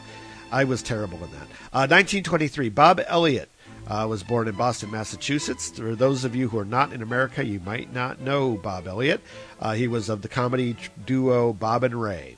[0.52, 1.48] I was terrible in that.
[1.74, 3.50] Uh, 1923, Bob Elliott
[3.88, 5.72] uh, was born in Boston, Massachusetts.
[5.72, 9.22] For those of you who are not in America, you might not know Bob Elliott.
[9.60, 12.38] Uh, he was of the comedy duo Bob and Ray.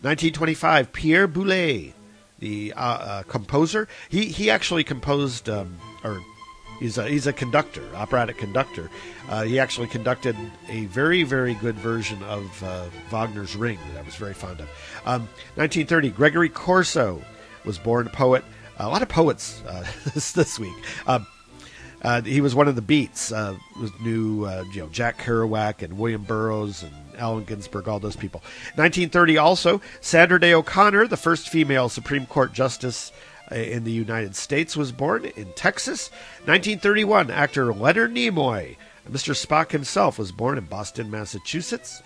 [0.00, 1.92] 1925, Pierre Boulez,
[2.38, 3.88] the uh, uh, composer.
[4.08, 6.20] He he actually composed um, or
[6.78, 8.90] He's a, he's a conductor, operatic conductor.
[9.28, 10.36] Uh, he actually conducted
[10.68, 14.68] a very, very good version of uh, Wagner's Ring that I was very fond of.
[15.04, 15.22] Um,
[15.56, 17.22] 1930, Gregory Corso
[17.64, 18.44] was born a poet.
[18.78, 20.74] A lot of poets uh, this, this week.
[22.02, 23.32] Uh, he was one of the Beats.
[23.32, 27.98] Uh, was new, uh, you know, Jack Kerouac and William Burroughs and Allen Ginsberg, all
[27.98, 28.40] those people.
[28.76, 33.12] 1930, also Sandra Day O'Connor, the first female Supreme Court justice
[33.50, 36.10] uh, in the United States was born in Texas.
[36.44, 38.76] 1931, actor Leonard Nimoy,
[39.10, 39.34] Mr.
[39.34, 42.02] Spock himself, was born in Boston, Massachusetts.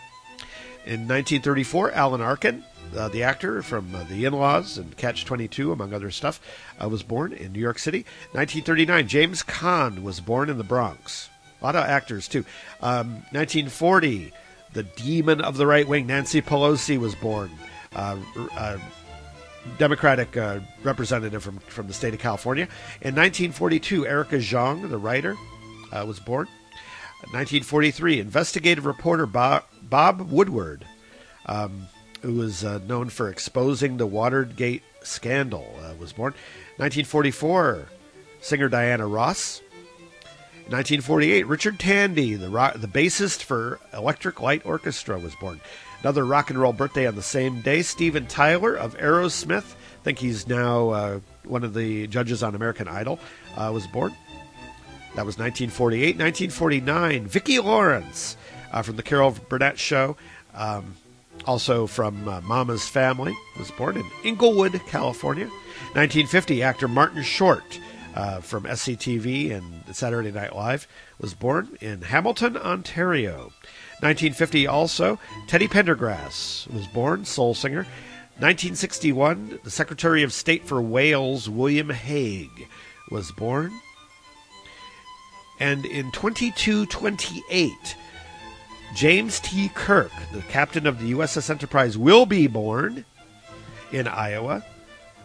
[0.84, 2.64] In 1934, Alan Arkin,
[2.96, 6.40] uh, the actor from uh, The In Laws and Catch 22, among other stuff,
[6.82, 7.98] uh, was born in New York City.
[8.32, 11.28] 1939, James Caan was born in the Bronx.
[11.60, 12.44] A lot of actors, too.
[12.80, 14.32] Um, 1940,
[14.72, 17.50] the demon of the right wing, Nancy Pelosi, was born.
[17.94, 18.18] Uh,
[18.56, 18.78] uh,
[19.78, 22.64] Democratic uh, representative from, from the state of California.
[23.00, 25.36] In 1942, Erica Jong, the writer,
[25.92, 26.48] was born.
[27.30, 30.84] 1943, investigative reporter Bob, Bob Woodward,
[31.46, 31.86] um,
[32.22, 36.32] who was uh, known for exposing the Watergate scandal, uh, was born.
[36.76, 37.86] 1944,
[38.40, 39.60] singer Diana Ross.
[40.68, 45.60] 1948, Richard Tandy, the, rock, the bassist for Electric Light Orchestra, was born.
[46.02, 47.82] Another rock and roll birthday on the same day.
[47.82, 52.88] Steven Tyler of Aerosmith, I think he's now uh, one of the judges on American
[52.88, 53.18] Idol,
[53.56, 54.12] uh, was born.
[55.14, 56.16] That was 1948.
[56.16, 58.36] 1949, Vicki Lawrence
[58.72, 60.16] uh, from the Carol Burnett Show,
[60.54, 60.94] um,
[61.46, 65.46] also from uh, Mama's Family, was born in Inglewood, California.
[65.94, 67.80] 1950, actor Martin Short
[68.14, 70.86] uh, from SCTV and Saturday Night Live
[71.18, 73.52] was born in Hamilton, Ontario.
[74.00, 77.86] 1950 also, Teddy Pendergrass was born, soul singer.
[78.38, 82.68] 1961, the Secretary of State for Wales, William Hague,
[83.10, 83.72] was born.
[85.60, 87.72] And in 2228,
[88.94, 89.70] James T.
[89.74, 93.04] Kirk, the captain of the USS Enterprise, will be born
[93.90, 94.64] in Iowa.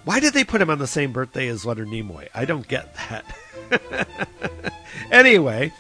[0.06, 2.30] Why did they put him on the same birthday as Leonard Nimoy?
[2.34, 3.26] I don't get that.
[5.12, 5.74] anyway,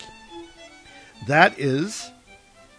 [1.27, 2.11] that is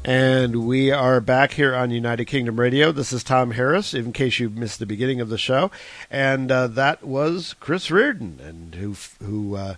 [0.04, 2.90] And we are back here on United Kingdom Radio.
[2.90, 5.70] This is Tom Harris, in case you missed the beginning of the show,
[6.10, 9.74] and uh, that was Chris Reardon, and who who uh,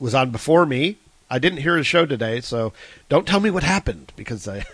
[0.00, 0.96] was on before me.
[1.30, 2.72] I didn't hear his show today, so
[3.08, 4.64] don't tell me what happened because I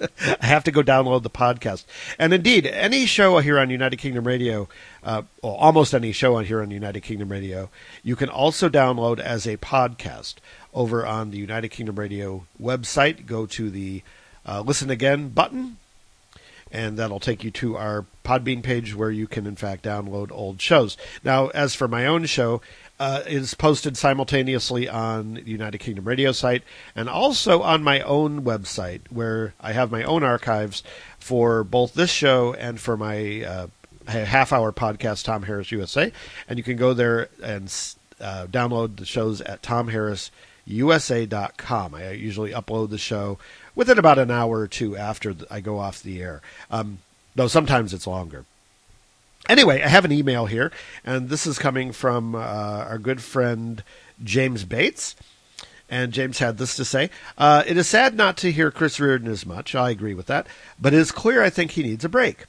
[0.40, 1.84] I have to go download the podcast.
[2.18, 4.68] And indeed, any show here on United Kingdom Radio,
[5.04, 7.68] uh, well, almost any show on here on United Kingdom Radio,
[8.02, 10.36] you can also download as a podcast
[10.78, 13.26] over on the United Kingdom Radio website.
[13.26, 14.02] Go to the
[14.46, 15.76] uh, Listen Again button,
[16.70, 20.60] and that'll take you to our Podbean page where you can, in fact, download old
[20.60, 20.96] shows.
[21.24, 22.62] Now, as for my own show,
[23.00, 26.62] uh, is posted simultaneously on the United Kingdom Radio site
[26.94, 30.84] and also on my own website, where I have my own archives
[31.18, 33.66] for both this show and for my uh,
[34.06, 36.12] half hour podcast, Tom Harris USA.
[36.48, 37.68] And you can go there and
[38.20, 41.94] uh, download the shows at tomharrisusa.com.
[41.94, 43.38] I usually upload the show
[43.74, 46.98] within about an hour or two after I go off the air, um,
[47.34, 48.44] though sometimes it's longer.
[49.48, 50.70] Anyway, I have an email here,
[51.04, 53.82] and this is coming from uh, our good friend
[54.22, 55.16] James Bates.
[55.90, 59.30] And James had this to say uh, It is sad not to hear Chris Reardon
[59.30, 59.74] as much.
[59.74, 60.46] I agree with that.
[60.78, 62.44] But it is clear I think he needs a break.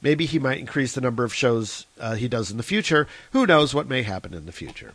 [0.00, 3.06] Maybe he might increase the number of shows uh, he does in the future.
[3.32, 4.94] Who knows what may happen in the future?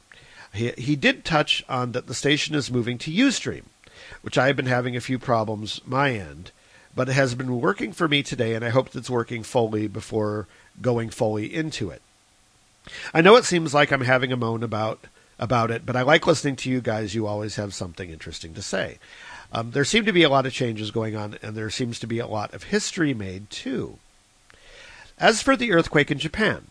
[0.54, 3.64] He, did touch on that the station is moving to Ustream,
[4.22, 6.52] which I have been having a few problems my end,
[6.96, 10.48] but it has been working for me today, and I hope it's working fully before
[10.80, 12.04] going fully into it.
[13.14, 15.06] I know it seems like I'm having a moan about
[15.40, 17.16] about it, but I like listening to you guys.
[17.16, 19.00] You always have something interesting to say.
[19.52, 22.08] Um, there seem to be a lot of changes going on, and there seems to
[22.08, 23.98] be a lot of history made too.
[25.18, 26.68] As for the earthquake in Japan,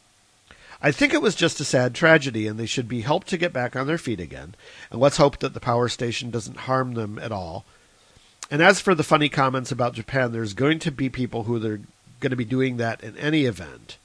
[0.85, 3.53] I think it was just a sad tragedy, and they should be helped to get
[3.53, 4.57] back on their feet again.
[4.91, 7.65] And let's hope that the power station doesn't harm them at all.
[8.51, 11.81] And as for the funny comments about Japan, there's going to be people who are
[12.21, 13.97] going to be doing that in any event.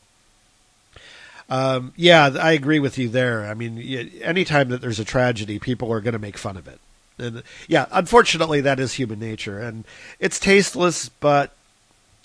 [1.49, 3.45] Um, yeah, I agree with you there.
[3.45, 3.79] I mean,
[4.21, 6.79] anytime that there's a tragedy, people are going to make fun of it.
[7.17, 9.83] And yeah, unfortunately, that is human nature, and
[10.19, 11.55] it's tasteless, but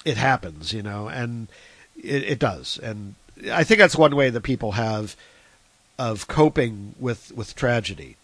[0.05, 1.49] it happens, you know, and
[1.97, 2.79] it, it does.
[2.79, 3.15] And
[3.51, 5.17] I think that's one way that people have
[5.99, 8.17] of coping with with tragedy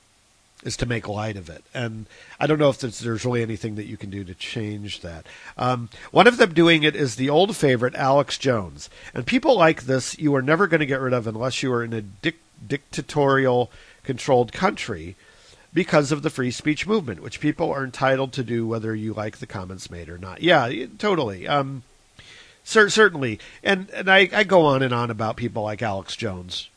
[0.64, 1.64] is to make light of it.
[1.72, 2.06] And
[2.40, 5.24] I don't know if there's, really anything that you can do to change that.
[5.56, 8.90] Um, one of them doing it is the old favorite, Alex Jones.
[9.14, 11.84] And people like this, you are never going to get rid of unless you are
[11.84, 13.70] in a dic- dictatorial
[14.02, 15.14] controlled country
[15.72, 19.38] because of the free speech movement, which people are entitled to do whether you like
[19.38, 20.42] the comments made or not.
[20.42, 21.46] Yeah, totally.
[21.46, 21.84] Um,
[22.68, 23.38] certainly.
[23.62, 26.68] And, and I, I go on and on about people like Alex Jones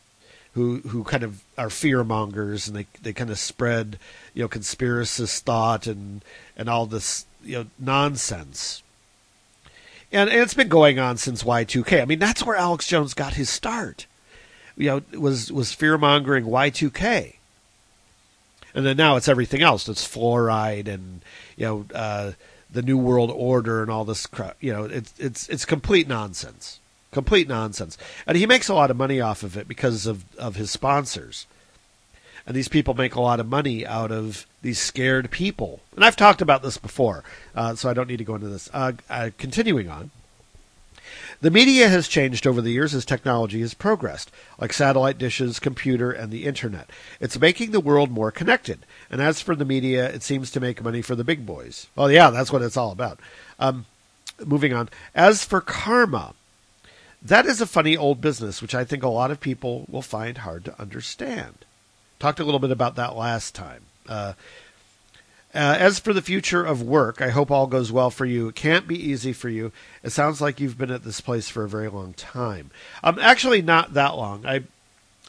[0.53, 3.97] who who kind of are fear mongers and they they kind of spread
[4.33, 6.23] you know conspiracist thought and
[6.57, 8.83] and all this you know nonsense.
[10.11, 12.01] And, and it's been going on since Y2K.
[12.01, 14.07] I mean, that's where Alex Jones got his start.
[14.75, 17.35] You know, was was fear mongering Y2K.
[18.73, 19.87] And then now it's everything else.
[19.87, 21.21] It's fluoride and
[21.55, 22.31] you know uh,
[22.71, 24.57] the New World Order and all this crap.
[24.59, 26.79] You know, it's it's it's complete nonsense.
[27.11, 27.97] Complete nonsense.
[28.25, 31.45] And he makes a lot of money off of it because of, of his sponsors.
[32.47, 35.81] And these people make a lot of money out of these scared people.
[35.95, 38.69] And I've talked about this before, uh, so I don't need to go into this.
[38.73, 40.11] Uh, uh, continuing on.
[41.41, 46.11] The media has changed over the years as technology has progressed, like satellite dishes, computer,
[46.11, 46.89] and the internet.
[47.19, 48.85] It's making the world more connected.
[49.09, 51.87] And as for the media, it seems to make money for the big boys.
[51.95, 53.19] Well, yeah, that's what it's all about.
[53.59, 53.87] Um,
[54.45, 54.89] moving on.
[55.15, 56.35] As for karma,
[57.23, 60.39] that is a funny old business, which I think a lot of people will find
[60.39, 61.65] hard to understand.
[62.19, 63.85] Talked a little bit about that last time.
[64.07, 64.33] Uh,
[65.53, 68.47] uh, as for the future of work, I hope all goes well for you.
[68.47, 69.73] It can't be easy for you.
[70.01, 72.71] It sounds like you've been at this place for a very long time.
[73.03, 74.45] Um, actually, not that long.
[74.45, 74.63] I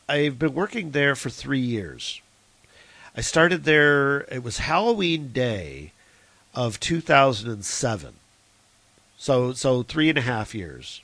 [0.08, 2.20] I've been working there for three years.
[3.16, 4.20] I started there.
[4.22, 5.92] It was Halloween Day
[6.54, 8.14] of 2007.
[9.18, 11.00] So so three and a half years,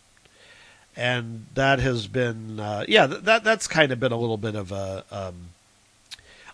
[0.97, 4.71] and that has been uh, yeah that that's kind of been a little bit of
[4.73, 5.51] a um,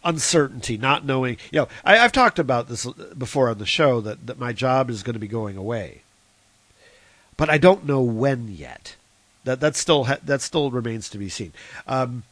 [0.05, 1.37] uncertainty, not knowing.
[1.51, 2.87] You know, I, have talked about this
[3.17, 6.03] before on the show that that my job is going to be going away,
[7.37, 8.97] but I don't know when yet.
[9.45, 11.53] That that still ha- that still remains to be seen.
[11.87, 12.25] Um,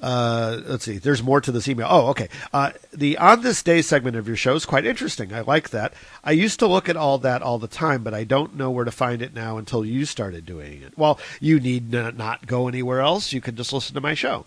[0.00, 0.98] uh, let's see.
[0.98, 1.88] There's more to this email.
[1.90, 2.28] Oh, okay.
[2.52, 5.34] Uh, the on this day segment of your show is quite interesting.
[5.34, 5.92] I like that.
[6.22, 8.84] I used to look at all that all the time, but I don't know where
[8.84, 10.96] to find it now until you started doing it.
[10.96, 13.32] Well, you need not go anywhere else.
[13.32, 14.46] You can just listen to my show.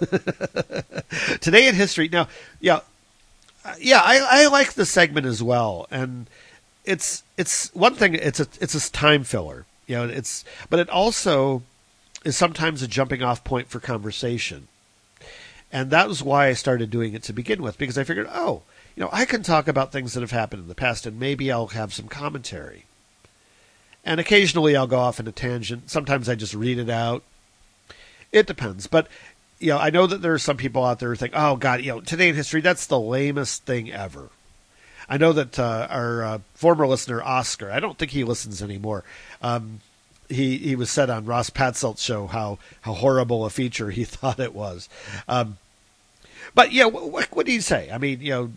[1.40, 2.08] Today in history.
[2.08, 2.28] Now,
[2.60, 2.80] yeah,
[3.80, 6.28] yeah, I, I like the segment as well, and
[6.84, 8.14] it's it's one thing.
[8.14, 9.66] It's a it's a time filler.
[9.86, 11.62] You know, it's but it also
[12.24, 14.68] is sometimes a jumping off point for conversation
[15.72, 18.62] and that was why I started doing it to begin with, because I figured, oh,
[18.94, 21.50] you know, I can talk about things that have happened in the past, and maybe
[21.50, 22.84] I'll have some commentary.
[24.04, 25.88] And occasionally I'll go off in a tangent.
[25.90, 27.22] Sometimes I just read it out.
[28.32, 28.86] It depends.
[28.86, 29.08] But,
[29.62, 31.82] you know, I know that there are some people out there who think, oh, God,
[31.82, 34.28] you know, today in history, that's the lamest thing ever.
[35.08, 39.04] I know that uh, our uh, former listener, Oscar, I don't think he listens anymore.
[39.40, 39.80] Um,
[40.28, 44.40] he, he was said on Ross Patzelt's show how, how horrible a feature he thought
[44.40, 44.88] it was.
[45.28, 45.58] Um,
[46.54, 47.90] but yeah, what, what do you say?
[47.92, 48.52] I mean, you know,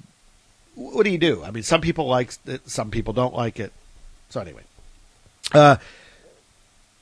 [0.75, 1.43] what do you do?
[1.43, 3.71] I mean, some people like it, some people don't like it.
[4.29, 4.63] So anyway,
[5.53, 5.77] uh,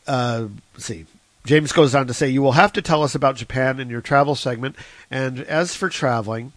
[0.06, 0.48] uh,
[0.78, 1.06] see.
[1.46, 4.02] James goes on to say, You will have to tell us about Japan in your
[4.02, 4.76] travel segment.
[5.12, 6.54] And as for traveling,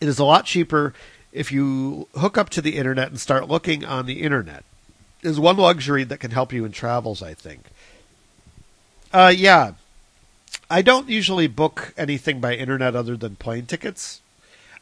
[0.00, 0.94] it is a lot cheaper
[1.32, 4.64] if you hook up to the internet and start looking on the internet.
[5.22, 7.64] Is one luxury that can help you in travels, I think.
[9.12, 9.72] Uh, yeah,
[10.68, 14.20] I don't usually book anything by internet other than plane tickets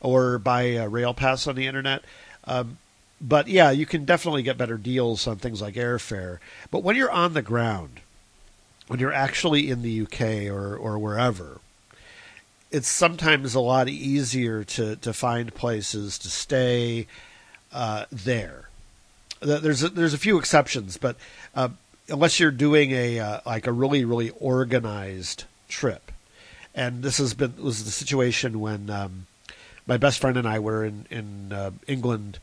[0.00, 2.02] or buy a rail pass on the internet.
[2.44, 2.78] Um,
[3.20, 6.38] but yeah, you can definitely get better deals on things like airfare.
[6.70, 8.00] But when you're on the ground,
[8.92, 11.62] when you're actually in the UK or, or wherever,
[12.70, 17.06] it's sometimes a lot easier to, to find places to stay
[17.72, 18.68] uh, there.
[19.40, 21.16] There's a, there's a few exceptions, but
[21.54, 21.70] uh,
[22.10, 26.12] unless you're doing a uh, like a really really organized trip.
[26.74, 29.26] And this has been was the situation when um,
[29.86, 32.40] my best friend and I were in in uh, England,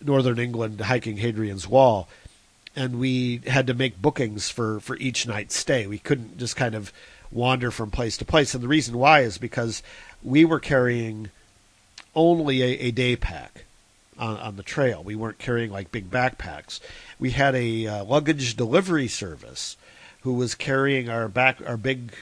[0.00, 2.08] northern England, hiking Hadrian's Wall,
[2.74, 5.86] and we had to make bookings for for each night's stay.
[5.86, 6.92] We couldn't just kind of
[7.30, 9.82] wander from place to place, and the reason why is because
[10.22, 11.30] we were carrying
[12.14, 13.64] only a, a day pack
[14.18, 15.02] on, on, the trail.
[15.02, 16.80] We weren't carrying like big backpacks.
[17.18, 19.76] We had a uh, luggage delivery service
[20.20, 22.12] who was carrying our back our big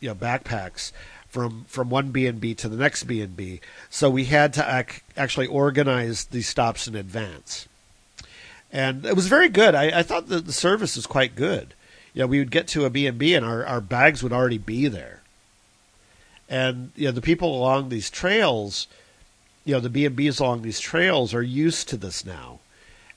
[0.00, 0.92] you know backpacks
[1.28, 3.60] from from one B and B to the next B and B.
[3.90, 7.68] So we had to ac- actually organize these stops in advance,
[8.72, 9.74] and it was very good.
[9.74, 11.74] I, I thought that the service was quite good.
[12.14, 14.32] You know, we would get to a B and B, and our our bags would
[14.32, 15.22] already be there,
[16.48, 18.86] and you know the people along these trails,
[19.64, 22.60] you know the B and B's along these trails are used to this now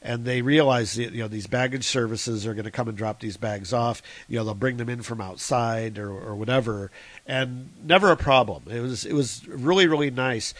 [0.01, 3.19] and they realize that, you know these baggage services are going to come and drop
[3.19, 4.01] these bags off.
[4.27, 6.91] You know they'll bring them in from outside or, or whatever,
[7.27, 8.63] and never a problem.
[8.69, 10.53] It was it was really really nice.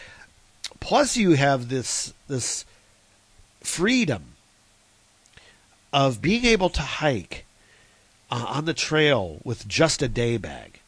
[0.80, 2.66] Plus, you have this this
[3.62, 4.24] freedom
[5.94, 7.46] of being able to hike
[8.30, 10.80] uh, on the trail with just a day bag,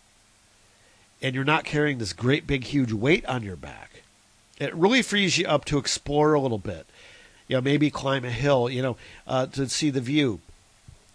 [1.22, 4.02] and you're not carrying this great big huge weight on your back.
[4.60, 6.86] It really frees you up to explore a little bit
[7.48, 8.98] you know, maybe climb a hill, you know,
[9.28, 10.40] uh, to see the view.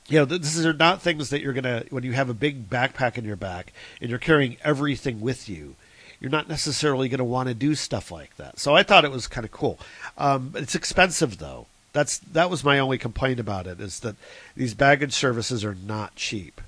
[0.08, 3.18] You know, these are not things that you're gonna when you have a big backpack
[3.18, 5.74] in your back and you're carrying everything with you.
[6.20, 8.58] You're not necessarily going to want to do stuff like that.
[8.58, 9.78] So I thought it was kind of cool.
[10.16, 11.66] Um, it's expensive though.
[11.98, 14.14] That's that was my only complaint about it is that
[14.56, 16.60] these baggage services are not cheap.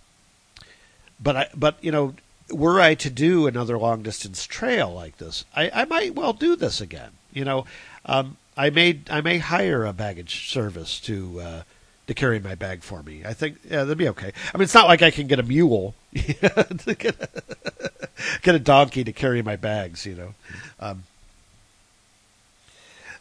[1.22, 2.14] But I, but you know,
[2.51, 6.57] were I to do another long distance trail like this, I, I might well do
[6.57, 7.11] this again.
[7.33, 7.64] You know,
[8.07, 11.62] um, I may I may hire a baggage service to uh,
[12.09, 13.22] to carry my bag for me.
[13.24, 14.33] I think yeah, that'd be okay.
[14.53, 16.95] I mean, it's not like I can get a mule, get, a,
[18.43, 20.35] get, a, donkey to carry my bags, you know.
[20.81, 21.05] Um,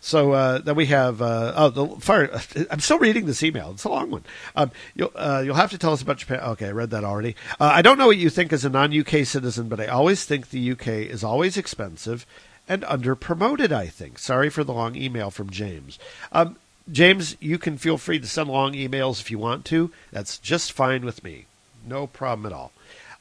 [0.02, 2.30] so uh, then we have uh, oh the fire.
[2.72, 3.72] I'm still reading this email.
[3.72, 4.24] It's a long one.
[4.56, 6.40] Um, you'll uh, you'll have to tell us about Japan.
[6.40, 7.36] Okay, I read that already.
[7.60, 10.50] Uh, I don't know what you think as a non-UK citizen, but I always think
[10.50, 12.26] the UK is always expensive
[12.68, 14.20] and under promoted, I think.
[14.20, 15.98] Sorry for the long email from James.
[16.32, 16.56] Um,
[16.90, 19.92] James, you can feel free to send long emails if you want to.
[20.12, 21.46] That's just fine with me.
[21.86, 22.72] No problem at all.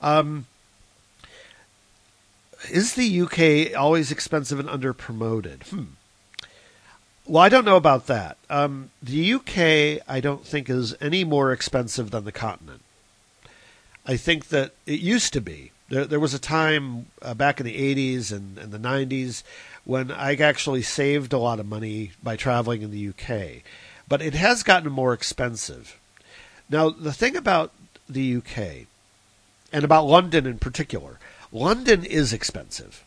[0.00, 0.46] Um,
[2.70, 5.64] is the UK always expensive and under promoted?
[5.64, 5.84] Hmm.
[7.28, 8.38] Well, I don't know about that.
[8.48, 12.80] Um, the UK, I don't think, is any more expensive than the continent.
[14.06, 15.72] I think that it used to be.
[15.90, 19.42] There, there was a time uh, back in the 80s and, and the 90s
[19.84, 23.62] when I actually saved a lot of money by traveling in the UK.
[24.08, 26.00] But it has gotten more expensive.
[26.70, 27.72] Now, the thing about
[28.08, 28.86] the UK,
[29.70, 31.18] and about London in particular,
[31.52, 33.04] London is expensive.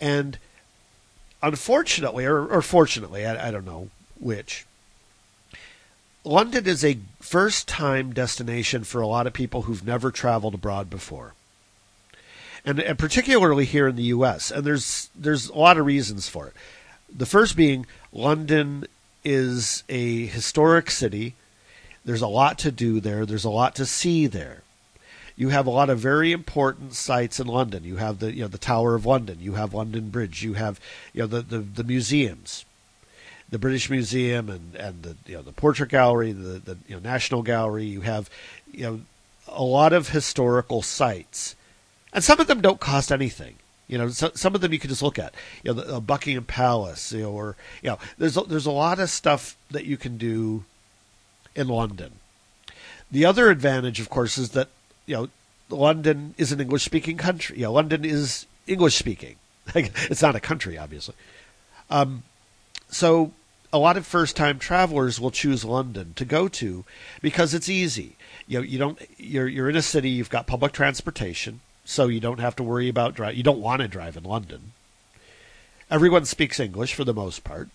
[0.00, 0.38] And
[1.42, 4.66] unfortunately, or, or fortunately, I, I don't know which,
[6.24, 10.90] London is a first time destination for a lot of people who've never traveled abroad
[10.90, 11.34] before.
[12.64, 14.50] And, and particularly here in the US.
[14.50, 16.54] And there's there's a lot of reasons for it.
[17.14, 18.86] The first being London
[19.24, 21.34] is a historic city.
[22.04, 23.24] There's a lot to do there.
[23.24, 24.62] There's a lot to see there.
[25.36, 27.84] You have a lot of very important sites in London.
[27.84, 29.38] You have the you know the Tower of London.
[29.40, 30.42] You have London Bridge.
[30.42, 30.80] You have
[31.12, 32.64] you know the, the, the museums
[33.48, 37.00] the British Museum and, and the you know the Portrait Gallery, the, the you know,
[37.00, 37.84] National Gallery.
[37.84, 38.28] You have
[38.72, 39.00] you know
[39.48, 41.54] a lot of historical sites,
[42.12, 43.56] and some of them don't cost anything.
[43.88, 45.32] You know, so, some of them you can just look at.
[45.62, 48.72] You know, the uh, Buckingham Palace, you know, or you know, there's a, there's a
[48.72, 50.64] lot of stuff that you can do
[51.54, 52.12] in London.
[53.10, 54.68] The other advantage, of course, is that
[55.06, 55.28] you know
[55.70, 57.58] London is an English speaking country.
[57.58, 59.36] You know, London is English speaking.
[59.74, 61.14] it's not a country, obviously.
[61.90, 62.22] Um,
[62.88, 63.32] so
[63.72, 66.84] a lot of first time travelers will choose London to go to
[67.20, 68.16] because it's easy.
[68.46, 72.20] You know, you don't you're you're in a city, you've got public transportation, so you
[72.20, 73.34] don't have to worry about drive.
[73.36, 74.72] You don't want to drive in London.
[75.90, 77.68] Everyone speaks English for the most part.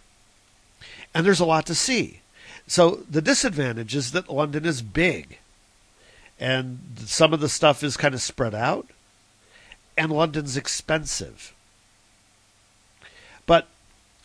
[1.13, 2.21] And there's a lot to see.
[2.67, 5.39] So the disadvantage is that London is big.
[6.41, 8.87] And some of the stuff is kind of spread out.
[9.95, 11.53] And London's expensive.
[13.45, 13.67] But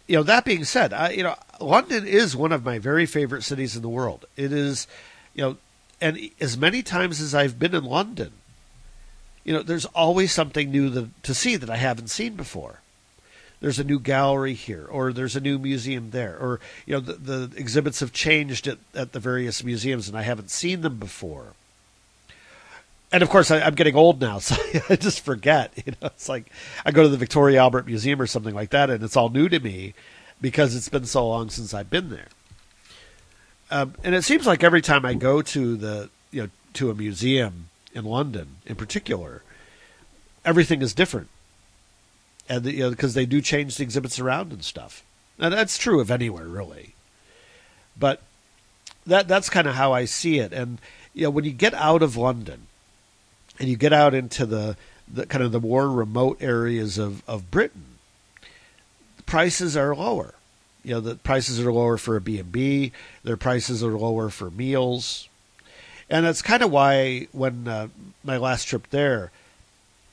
[0.07, 3.43] you know, that being said, I, you know, London is one of my very favorite
[3.43, 4.25] cities in the world.
[4.37, 4.87] It is,
[5.35, 5.57] you know,
[6.01, 8.33] and as many times as I've been in London,
[9.45, 12.81] you know, there's always something new that, to see that I haven't seen before.
[13.61, 17.15] There's a new gallery here, or there's a new museum there, or you know, the,
[17.49, 21.55] the exhibits have changed at, at the various museums, and I haven't seen them before
[23.13, 24.57] and of course, I, am getting old now, so
[24.89, 25.73] I just forget.
[25.85, 26.51] You know, it's like
[26.85, 29.49] I go to the Victoria Albert Museum or something like that, and it's all new
[29.49, 29.95] to me
[30.41, 32.29] because it's been so long since I've been there.
[33.71, 36.95] Um, and it seems like every time I go to the you know to a
[36.95, 39.43] museum in London, in particular,
[40.45, 41.29] everything is different,
[42.49, 45.03] and the, you know because they do change the exhibits around and stuff.
[45.39, 46.95] And that's true of anywhere really,
[47.99, 48.23] but
[49.07, 50.53] that that's kind of how I see it.
[50.53, 50.79] And
[51.15, 52.67] you know when you get out of London
[53.59, 54.77] and you get out into the,
[55.13, 57.99] the kind of the more remote areas of, of Britain,
[59.25, 60.35] prices are lower.
[60.85, 62.93] You know, the prices are lower for a B&B,
[63.25, 65.29] their prices are lower for meals.
[66.09, 67.89] And that's kind of why when uh,
[68.23, 69.33] my last trip there,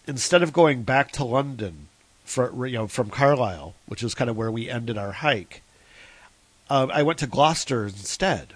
[0.08, 1.88] instead of going back to London
[2.26, 5.62] for you know from Carlisle, which is kind of where we ended our hike,
[6.72, 8.56] uh, I went to Gloucester instead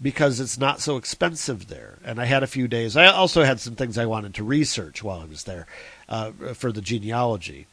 [0.00, 1.98] because it's not so expensive there.
[2.04, 2.96] And I had a few days.
[2.96, 5.66] I also had some things I wanted to research while I was there
[6.08, 7.66] uh, for the genealogy.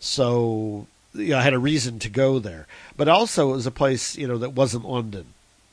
[0.00, 2.66] So you know, I had a reason to go there.
[2.96, 5.26] But also it was a place you know that wasn't London,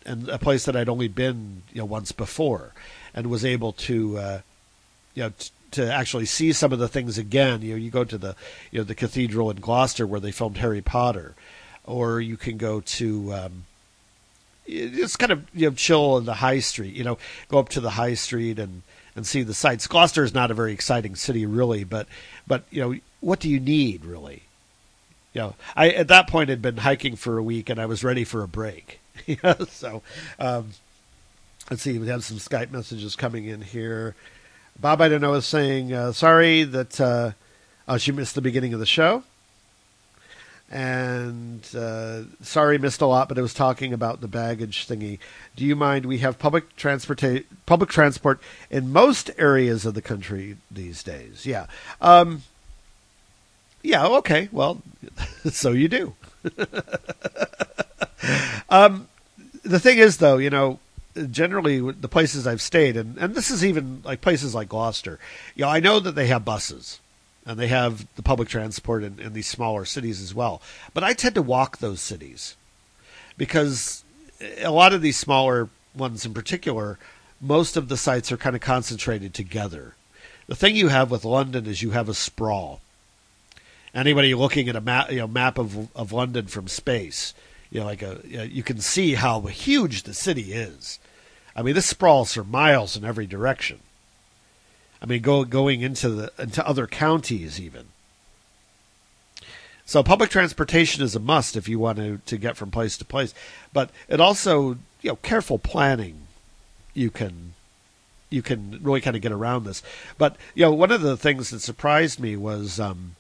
[0.06, 2.74] and a place that I'd only been you know once before,
[3.14, 4.42] and was able to uh,
[5.16, 5.34] you know.
[5.38, 8.36] T- to actually see some of the things again, you know, you go to the,
[8.72, 11.34] you know, the cathedral in Gloucester where they filmed Harry Potter,
[11.86, 13.64] or you can go to, um,
[14.68, 16.96] just kind of you know chill in the high street.
[16.96, 17.18] You know,
[17.50, 18.84] go up to the high street and
[19.16, 19.88] and see the sights.
[19.88, 22.08] Gloucester is not a very exciting city, really, but
[22.48, 24.44] but you know what do you need really?
[25.34, 28.04] You know, I at that point had been hiking for a week and I was
[28.04, 29.00] ready for a break.
[29.70, 30.02] so
[30.40, 30.72] um,
[31.70, 34.16] let's see, we have some Skype messages coming in here.
[34.80, 37.32] Bob, I don't know, is saying uh, sorry that uh,
[37.88, 39.24] oh, she missed the beginning of the show
[40.72, 45.20] and uh, sorry missed a lot but it was talking about the baggage thingy.
[45.56, 50.56] Do you mind we have public transportation public transport in most areas of the country
[50.72, 51.46] these days.
[51.46, 51.68] Yeah.
[52.00, 52.44] Um,
[53.84, 54.82] yeah okay well
[55.52, 56.16] so you do.
[58.70, 59.10] Um,
[59.64, 60.80] the thing is though you know
[61.30, 65.20] generally the places i've stayed and, and this is even like places like gloucester.
[65.56, 67.01] You know i know that they have buses
[67.46, 70.62] and they have the public transport in, in, these smaller cities as well.
[70.94, 72.56] But I tend to walk those cities
[73.38, 74.04] because
[74.62, 77.00] a lot of these smaller ones in particular,
[77.40, 79.96] most of the sites are kind of concentrated together.
[80.48, 82.82] the thing you have with London is you have a sprawl.
[83.94, 87.34] Anybody looking at a map, you know, map of of London from space,
[87.70, 91.00] you know, like a you can see how huge the city is.
[91.56, 93.80] I mean, this sprawls for miles in every direction.
[95.02, 97.88] I mean, go, going into the into other counties even.
[99.86, 103.06] So public transportation is a must if you want to, to get from place to
[103.06, 103.34] place.
[103.74, 106.28] But it also, you know, careful planning,
[106.94, 107.54] you can
[108.30, 109.84] you can really kind of get around this.
[110.18, 113.16] But you know, one of the things that surprised me was um,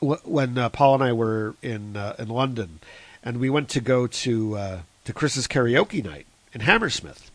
[0.00, 2.80] w- when uh, Paul and I were in uh, in London,
[3.22, 7.30] and we went to go to uh, to Chris's karaoke night in Hammersmith,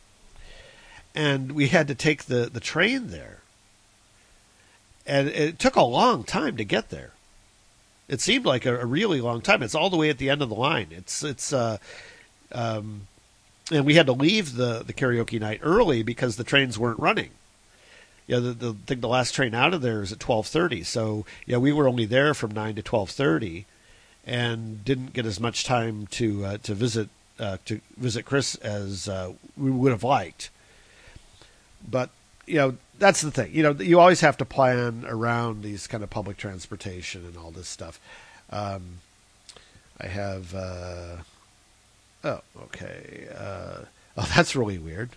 [1.15, 3.39] and we had to take the the train there,
[5.05, 7.11] and it took a long time to get there.
[8.07, 9.61] It seemed like a, a really long time.
[9.61, 10.87] It's all the way at the end of the line.
[10.91, 11.77] It's it's uh,
[12.51, 13.07] um,
[13.71, 17.31] and we had to leave the the karaoke night early because the trains weren't running.
[18.27, 20.83] Yeah, the, the I think the last train out of there is at twelve thirty.
[20.83, 23.65] So yeah, we were only there from nine to twelve thirty,
[24.25, 29.07] and didn't get as much time to uh, to visit uh, to visit Chris as
[29.07, 30.49] uh, we would have liked.
[31.87, 32.09] But
[32.45, 33.53] you know that's the thing.
[33.53, 37.51] You know you always have to plan around these kind of public transportation and all
[37.51, 37.99] this stuff.
[38.49, 38.99] Um,
[39.99, 40.55] I have.
[40.55, 41.17] Uh,
[42.23, 43.27] oh, okay.
[43.35, 43.85] Uh,
[44.17, 45.11] oh, that's really weird.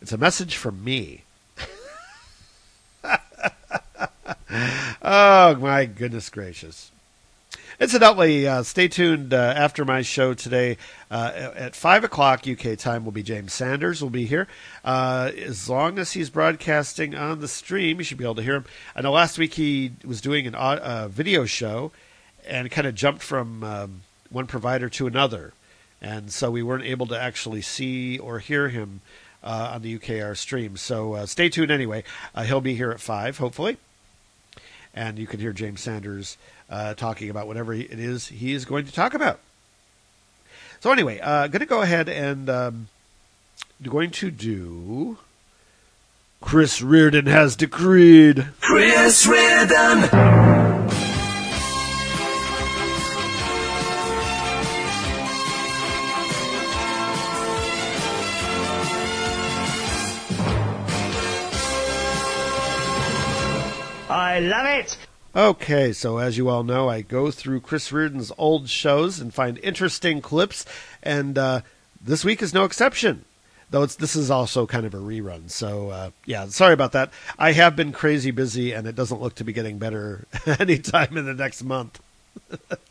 [0.00, 1.22] It's a message from me.
[5.02, 6.90] oh my goodness gracious!
[7.80, 10.76] Incidentally, uh, stay tuned uh, after my show today
[11.10, 13.04] uh, at five o'clock UK time.
[13.04, 14.46] Will be James Sanders will be here.
[14.84, 18.54] Uh, as long as he's broadcasting on the stream, you should be able to hear
[18.54, 18.64] him.
[18.94, 21.90] I know last week he was doing a uh, video show
[22.46, 25.52] and kind of jumped from um, one provider to another,
[26.00, 29.00] and so we weren't able to actually see or hear him
[29.42, 30.76] uh, on the UKR stream.
[30.76, 32.04] So stay tuned anyway.
[32.44, 33.78] he'll be here at five, hopefully
[34.94, 36.38] and you can hear James Sanders
[36.70, 39.40] uh, talking about whatever it is he is going to talk about.
[40.80, 42.88] So anyway, uh, going to go ahead and um,
[43.82, 45.18] going to do.
[46.40, 48.48] Chris Reardon has decreed.
[48.60, 50.10] Chris Reardon.
[64.10, 64.98] I love it.
[65.36, 69.58] Okay, so as you all know, I go through Chris Reardon's old shows and find
[69.58, 70.64] interesting clips,
[71.02, 71.62] and uh,
[72.00, 73.24] this week is no exception.
[73.68, 77.10] Though this is also kind of a rerun, so uh, yeah, sorry about that.
[77.36, 80.24] I have been crazy busy, and it doesn't look to be getting better
[80.60, 82.00] anytime in the next month.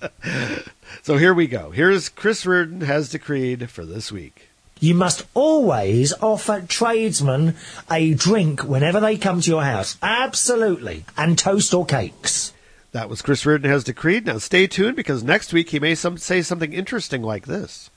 [1.02, 1.72] so here we go.
[1.72, 4.50] Here's Chris Reardon has decreed for this week.
[4.80, 7.56] You must always offer tradesmen
[7.90, 9.98] a drink whenever they come to your house.
[10.02, 11.06] Absolutely.
[11.16, 12.54] And toast or cakes.
[12.92, 14.26] That was Chris Reardon has decreed.
[14.26, 17.90] Now stay tuned because next week he may some, say something interesting like this.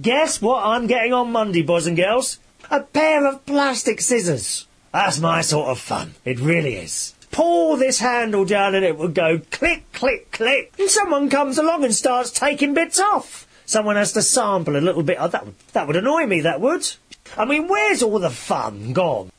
[0.00, 2.38] Guess what I'm getting on Monday, boys and girls?
[2.70, 4.66] A pair of plastic scissors.
[4.92, 6.14] That's my sort of fun.
[6.24, 7.14] It really is.
[7.30, 10.72] Pull this handle down and it will go click, click, click.
[10.78, 13.46] And someone comes along and starts taking bits off.
[13.70, 15.16] Someone has to sample a little bit.
[15.20, 16.90] Oh, that, would, that would annoy me, that would.
[17.36, 19.30] I mean, where's all the fun gone?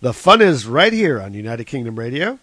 [0.00, 2.38] The fun is right here on United Kingdom Radio.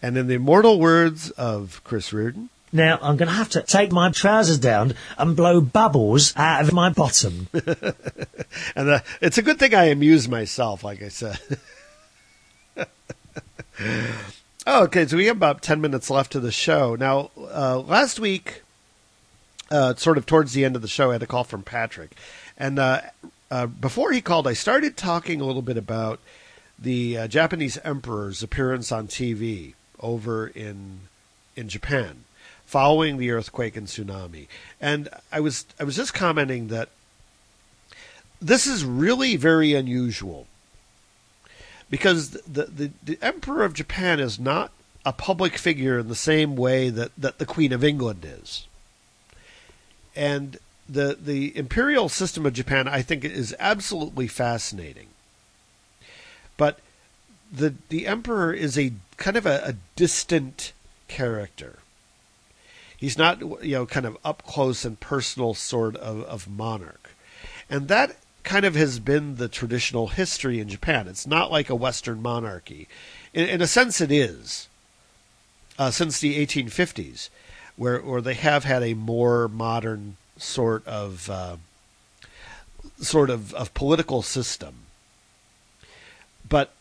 [0.00, 2.48] And in the immortal words of Chris Reardon.
[2.72, 6.72] Now, I'm going to have to take my trousers down and blow bubbles out of
[6.72, 7.48] my bottom.
[8.74, 11.38] and uh, it's a good thing I amuse myself, like I said.
[14.66, 16.94] oh, okay, so we have about 10 minutes left of the show.
[16.94, 18.62] Now, uh, last week
[19.70, 22.12] uh, sort of towards the end of the show, I had a call from Patrick,
[22.56, 23.02] and uh,
[23.50, 26.20] uh, before he called, I started talking a little bit about
[26.78, 31.00] the uh, Japanese emperor's appearance on TV over in
[31.54, 32.24] in Japan
[32.66, 34.48] following the earthquake and tsunami,
[34.80, 36.90] and I was I was just commenting that
[38.40, 40.46] this is really very unusual
[41.88, 44.72] because the, the, the emperor of Japan is not
[45.04, 48.66] a public figure in the same way that, that the Queen of England is
[50.16, 50.58] and
[50.88, 55.08] the the imperial system of Japan, I think, is absolutely fascinating.
[56.56, 56.78] But
[57.52, 60.72] the the emperor is a kind of a, a distant
[61.08, 61.78] character.
[62.96, 67.10] He's not you know kind of up close and personal sort of, of monarch,
[67.68, 71.08] and that kind of has been the traditional history in Japan.
[71.08, 72.86] It's not like a Western monarchy.
[73.34, 74.68] In, in a sense, it is.
[75.78, 77.28] Uh, since the 1850s,
[77.76, 81.56] where where they have had a more modern sort of uh,
[83.00, 84.74] sort of, of political system.
[86.48, 86.72] But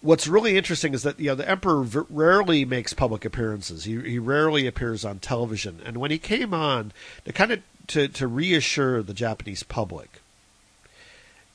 [0.00, 3.84] what's really interesting is that you know the emperor v- rarely makes public appearances.
[3.84, 6.92] He he rarely appears on television, and when he came on,
[7.24, 10.20] to kind of to to reassure the Japanese public,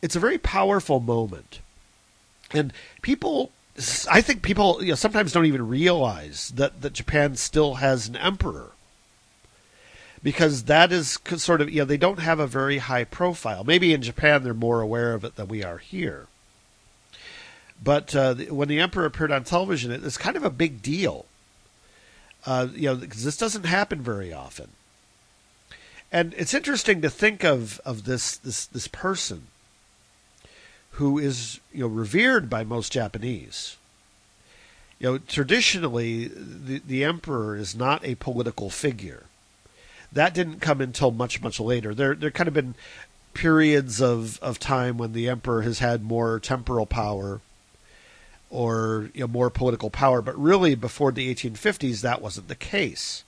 [0.01, 1.59] it's a very powerful moment,
[2.51, 3.51] and people.
[4.09, 8.15] I think people you know, sometimes don't even realize that, that Japan still has an
[8.15, 8.71] emperor
[10.23, 13.63] because that is sort of you know they don't have a very high profile.
[13.63, 16.27] Maybe in Japan they're more aware of it than we are here.
[17.83, 21.25] But uh, when the emperor appeared on television, it's kind of a big deal.
[22.45, 24.69] Uh, you know, because this doesn't happen very often.
[26.11, 29.47] And it's interesting to think of of this this this person
[30.97, 33.77] who is you know revered by most Japanese.
[34.99, 39.25] You know, traditionally, the the emperor is not a political figure.
[40.11, 41.93] That didn't come until much much later.
[41.93, 42.73] There there kind of been
[43.35, 47.41] periods of of time when the emperor has had more temporal power
[48.49, 50.23] or you know, more political power.
[50.23, 53.23] But really, before the 1850s, that wasn't the case,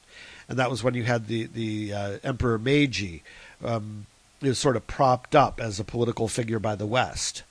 [0.48, 3.22] and that was when you had the the uh, Emperor Meiji,
[3.64, 4.08] um,
[4.42, 7.44] was sort of propped up as a political figure by the West,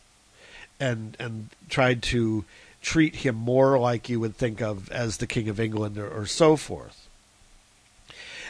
[0.81, 2.45] and and tried to
[2.81, 6.27] treat him more like you would think of as the King of England or, or
[6.27, 7.09] so forth.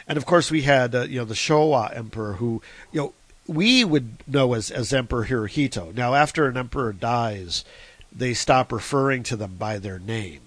[0.07, 2.61] And of course, we had uh, you know the Showa Emperor, who
[2.91, 3.13] you know
[3.47, 5.93] we would know as as Emperor Hirohito.
[5.93, 7.63] Now, after an emperor dies,
[8.11, 10.41] they stop referring to them by their name,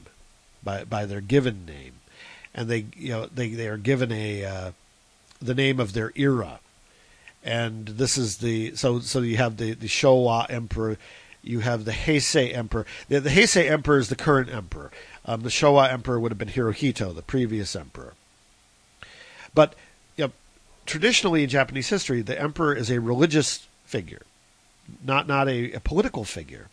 [0.62, 1.95] by by their given name,
[2.55, 4.72] and they you know they they are given a uh,
[5.41, 6.61] the name of their era,
[7.45, 10.97] and this is the so so you have the the Showa emperor,
[11.43, 12.86] you have the Heisei emperor.
[13.09, 14.90] The, the Heisei emperor is the current emperor.
[15.24, 18.14] Um, the Showa emperor would have been Hirohito, the previous emperor.
[19.55, 19.74] But
[20.16, 20.32] you know,
[20.86, 24.22] traditionally in Japanese history, the emperor is a religious figure,
[25.05, 26.68] not not a, a political figure.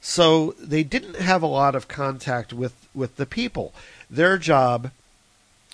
[0.00, 3.74] So they didn't have a lot of contact with, with the people.
[4.08, 4.92] Their job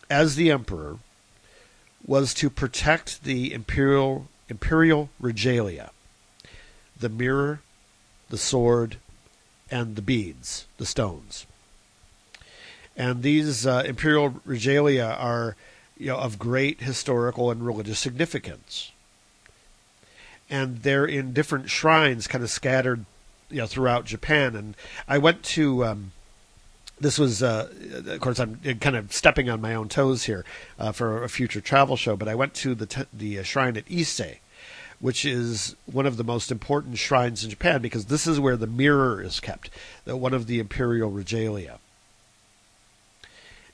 [0.09, 0.99] as the emperor
[2.07, 5.91] was to protect the imperial imperial regalia,
[6.99, 7.61] the mirror,
[8.33, 8.97] the sword,
[9.71, 11.47] and the beads, the stones.
[12.97, 15.55] And these uh, imperial regalia are
[15.99, 18.91] you know, of great historical and religious significance.
[20.49, 23.05] And they're in different shrines kind of scattered
[23.51, 24.57] you know throughout Japan.
[24.57, 24.77] And
[25.07, 26.13] I went to um,
[26.99, 27.71] this was uh,
[28.07, 30.47] of course I'm kind of stepping on my own toes here
[30.79, 33.77] uh, for a future travel show, but I went to the t- the uh, shrine
[33.77, 34.39] at Ise.
[35.03, 38.67] Which is one of the most important shrines in Japan because this is where the
[38.67, 39.69] mirror is kept,
[40.07, 41.81] one of the imperial regalia.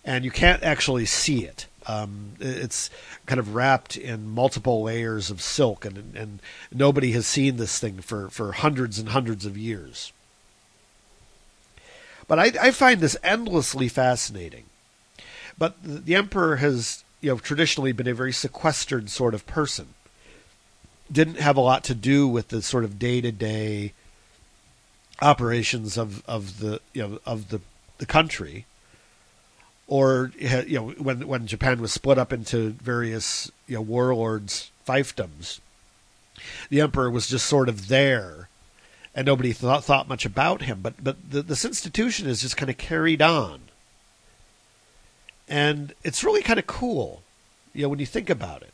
[0.05, 1.67] And you can't actually see it.
[1.87, 2.91] Um, it's
[3.27, 6.41] kind of wrapped in multiple layers of silk, and, and
[6.73, 10.13] nobody has seen this thing for, for hundreds and hundreds of years.
[12.27, 14.65] But I, I find this endlessly fascinating.
[15.59, 19.95] But the, the emperor has, you know, traditionally been a very sequestered sort of person.
[21.11, 23.93] Didn't have a lot to do with the sort of day to day
[25.21, 27.61] operations of, of the you know of the
[27.99, 28.67] the country
[29.89, 35.61] or you know when when Japan was split up into various you know warlords fiefdoms,
[36.69, 38.49] the emperor was just sort of there,
[39.15, 40.81] and nobody thought thought much about him.
[40.83, 43.63] But but the, this institution is just kind of carried on,
[45.49, 47.23] and it's really kind of cool,
[47.73, 48.73] you know, when you think about it.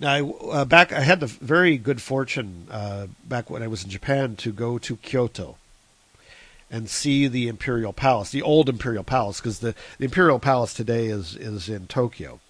[0.00, 3.90] Now, uh, back I had the very good fortune uh, back when I was in
[3.90, 5.56] Japan to go to Kyoto
[6.70, 11.06] and see the imperial palace, the old imperial palace, because the, the imperial palace today
[11.06, 12.40] is is in Tokyo.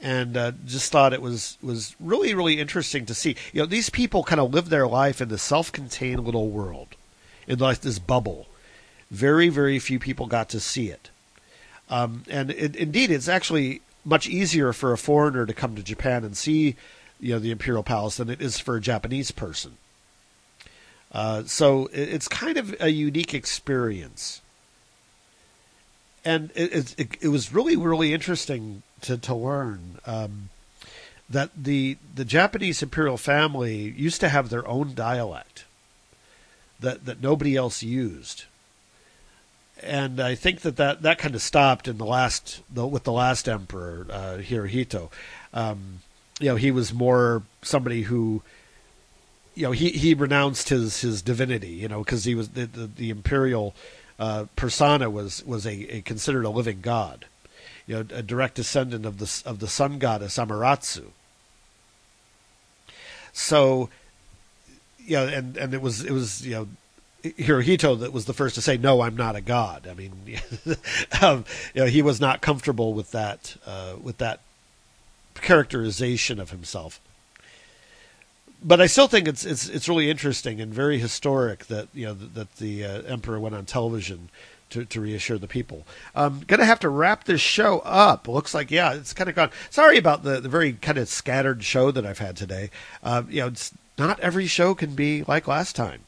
[0.00, 3.36] And uh, just thought it was was really really interesting to see.
[3.52, 6.96] You know, these people kind of live their life in this self-contained little world,
[7.46, 8.48] in like this bubble.
[9.10, 11.10] Very very few people got to see it,
[11.88, 16.24] um, and it, indeed, it's actually much easier for a foreigner to come to Japan
[16.24, 16.76] and see,
[17.18, 19.76] you know, the imperial palace than it is for a Japanese person.
[21.12, 24.42] Uh, so it's kind of a unique experience,
[26.24, 30.50] and it, it, it was really really interesting to to learn um,
[31.28, 35.64] that the the Japanese imperial family used to have their own dialect
[36.78, 38.44] that that nobody else used,
[39.82, 43.12] and I think that that, that kind of stopped in the last the, with the
[43.12, 45.10] last emperor uh, Hirohito.
[45.52, 46.00] Um,
[46.38, 48.42] you know, he was more somebody who
[49.54, 52.86] you know, he, he renounced his, his divinity, you know, because he was the, the,
[52.86, 53.74] the imperial
[54.18, 57.26] uh, persona was was a, a, considered a living god,
[57.86, 61.06] you know, a direct descendant of the of the sun goddess Amaterasu.
[63.32, 63.90] So,
[64.98, 66.68] you know, and and it was it was you know.
[67.22, 70.12] Hirohito that was the first to say, "No, I'm not a god." I mean,
[71.22, 71.44] um,
[71.74, 74.40] you know, he was not comfortable with that uh, with that
[75.34, 77.00] characterization of himself
[78.62, 82.14] but I still think it's it's it's really interesting and very historic that you know
[82.14, 84.28] that, that the uh, emperor went on television
[84.70, 85.86] to, to reassure the people.
[86.14, 88.28] I'm gonna have to wrap this show up.
[88.28, 89.50] Looks like yeah, it's kind of gone.
[89.70, 92.70] Sorry about the the very kind of scattered show that I've had today.
[93.02, 96.02] Uh, you know, it's not every show can be like last time.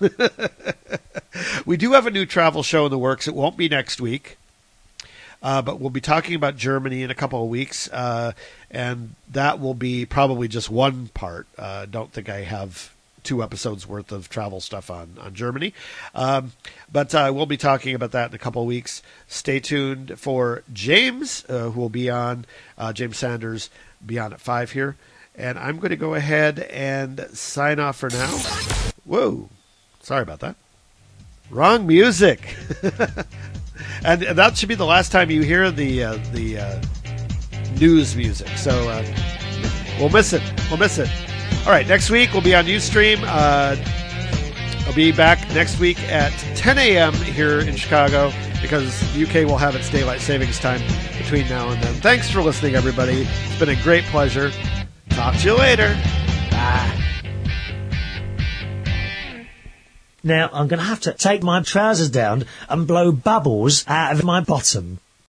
[1.66, 3.26] we do have a new travel show in the works.
[3.28, 4.38] It won't be next week.
[5.42, 8.32] Uh, but we'll be talking about Germany in a couple of weeks, uh,
[8.70, 11.46] and that will be probably just one part.
[11.58, 12.92] Uh, don't think I have
[13.22, 15.74] two episodes worth of travel stuff on on Germany,
[16.14, 16.52] um,
[16.90, 19.02] but uh, we'll be talking about that in a couple of weeks.
[19.28, 22.46] Stay tuned for James, uh, who will be on
[22.78, 23.68] uh, James Sanders,
[24.04, 24.96] be on at five here,
[25.34, 28.36] and I'm going to go ahead and sign off for now.
[29.04, 29.50] Whoa,
[30.06, 30.54] sorry about that.
[31.50, 32.56] Wrong music.
[34.04, 36.82] and that should be the last time you hear the uh, the uh,
[37.80, 38.48] news music.
[38.56, 39.04] So uh,
[39.98, 40.42] we'll miss it.
[40.70, 41.10] We'll miss it.
[41.66, 43.18] All right, next week we'll be on UStream.
[43.24, 43.76] Uh,
[44.86, 47.12] I'll be back next week at 10 a.m.
[47.12, 48.32] here in Chicago
[48.62, 50.80] because the UK will have its daylight savings time
[51.18, 51.94] between now and then.
[51.94, 53.22] Thanks for listening, everybody.
[53.22, 54.52] It's been a great pleasure.
[55.10, 55.92] Talk to you later.
[56.52, 57.06] Bye.
[60.26, 64.24] Now I'm going to have to take my trousers down and blow bubbles out of
[64.24, 64.98] my bottom.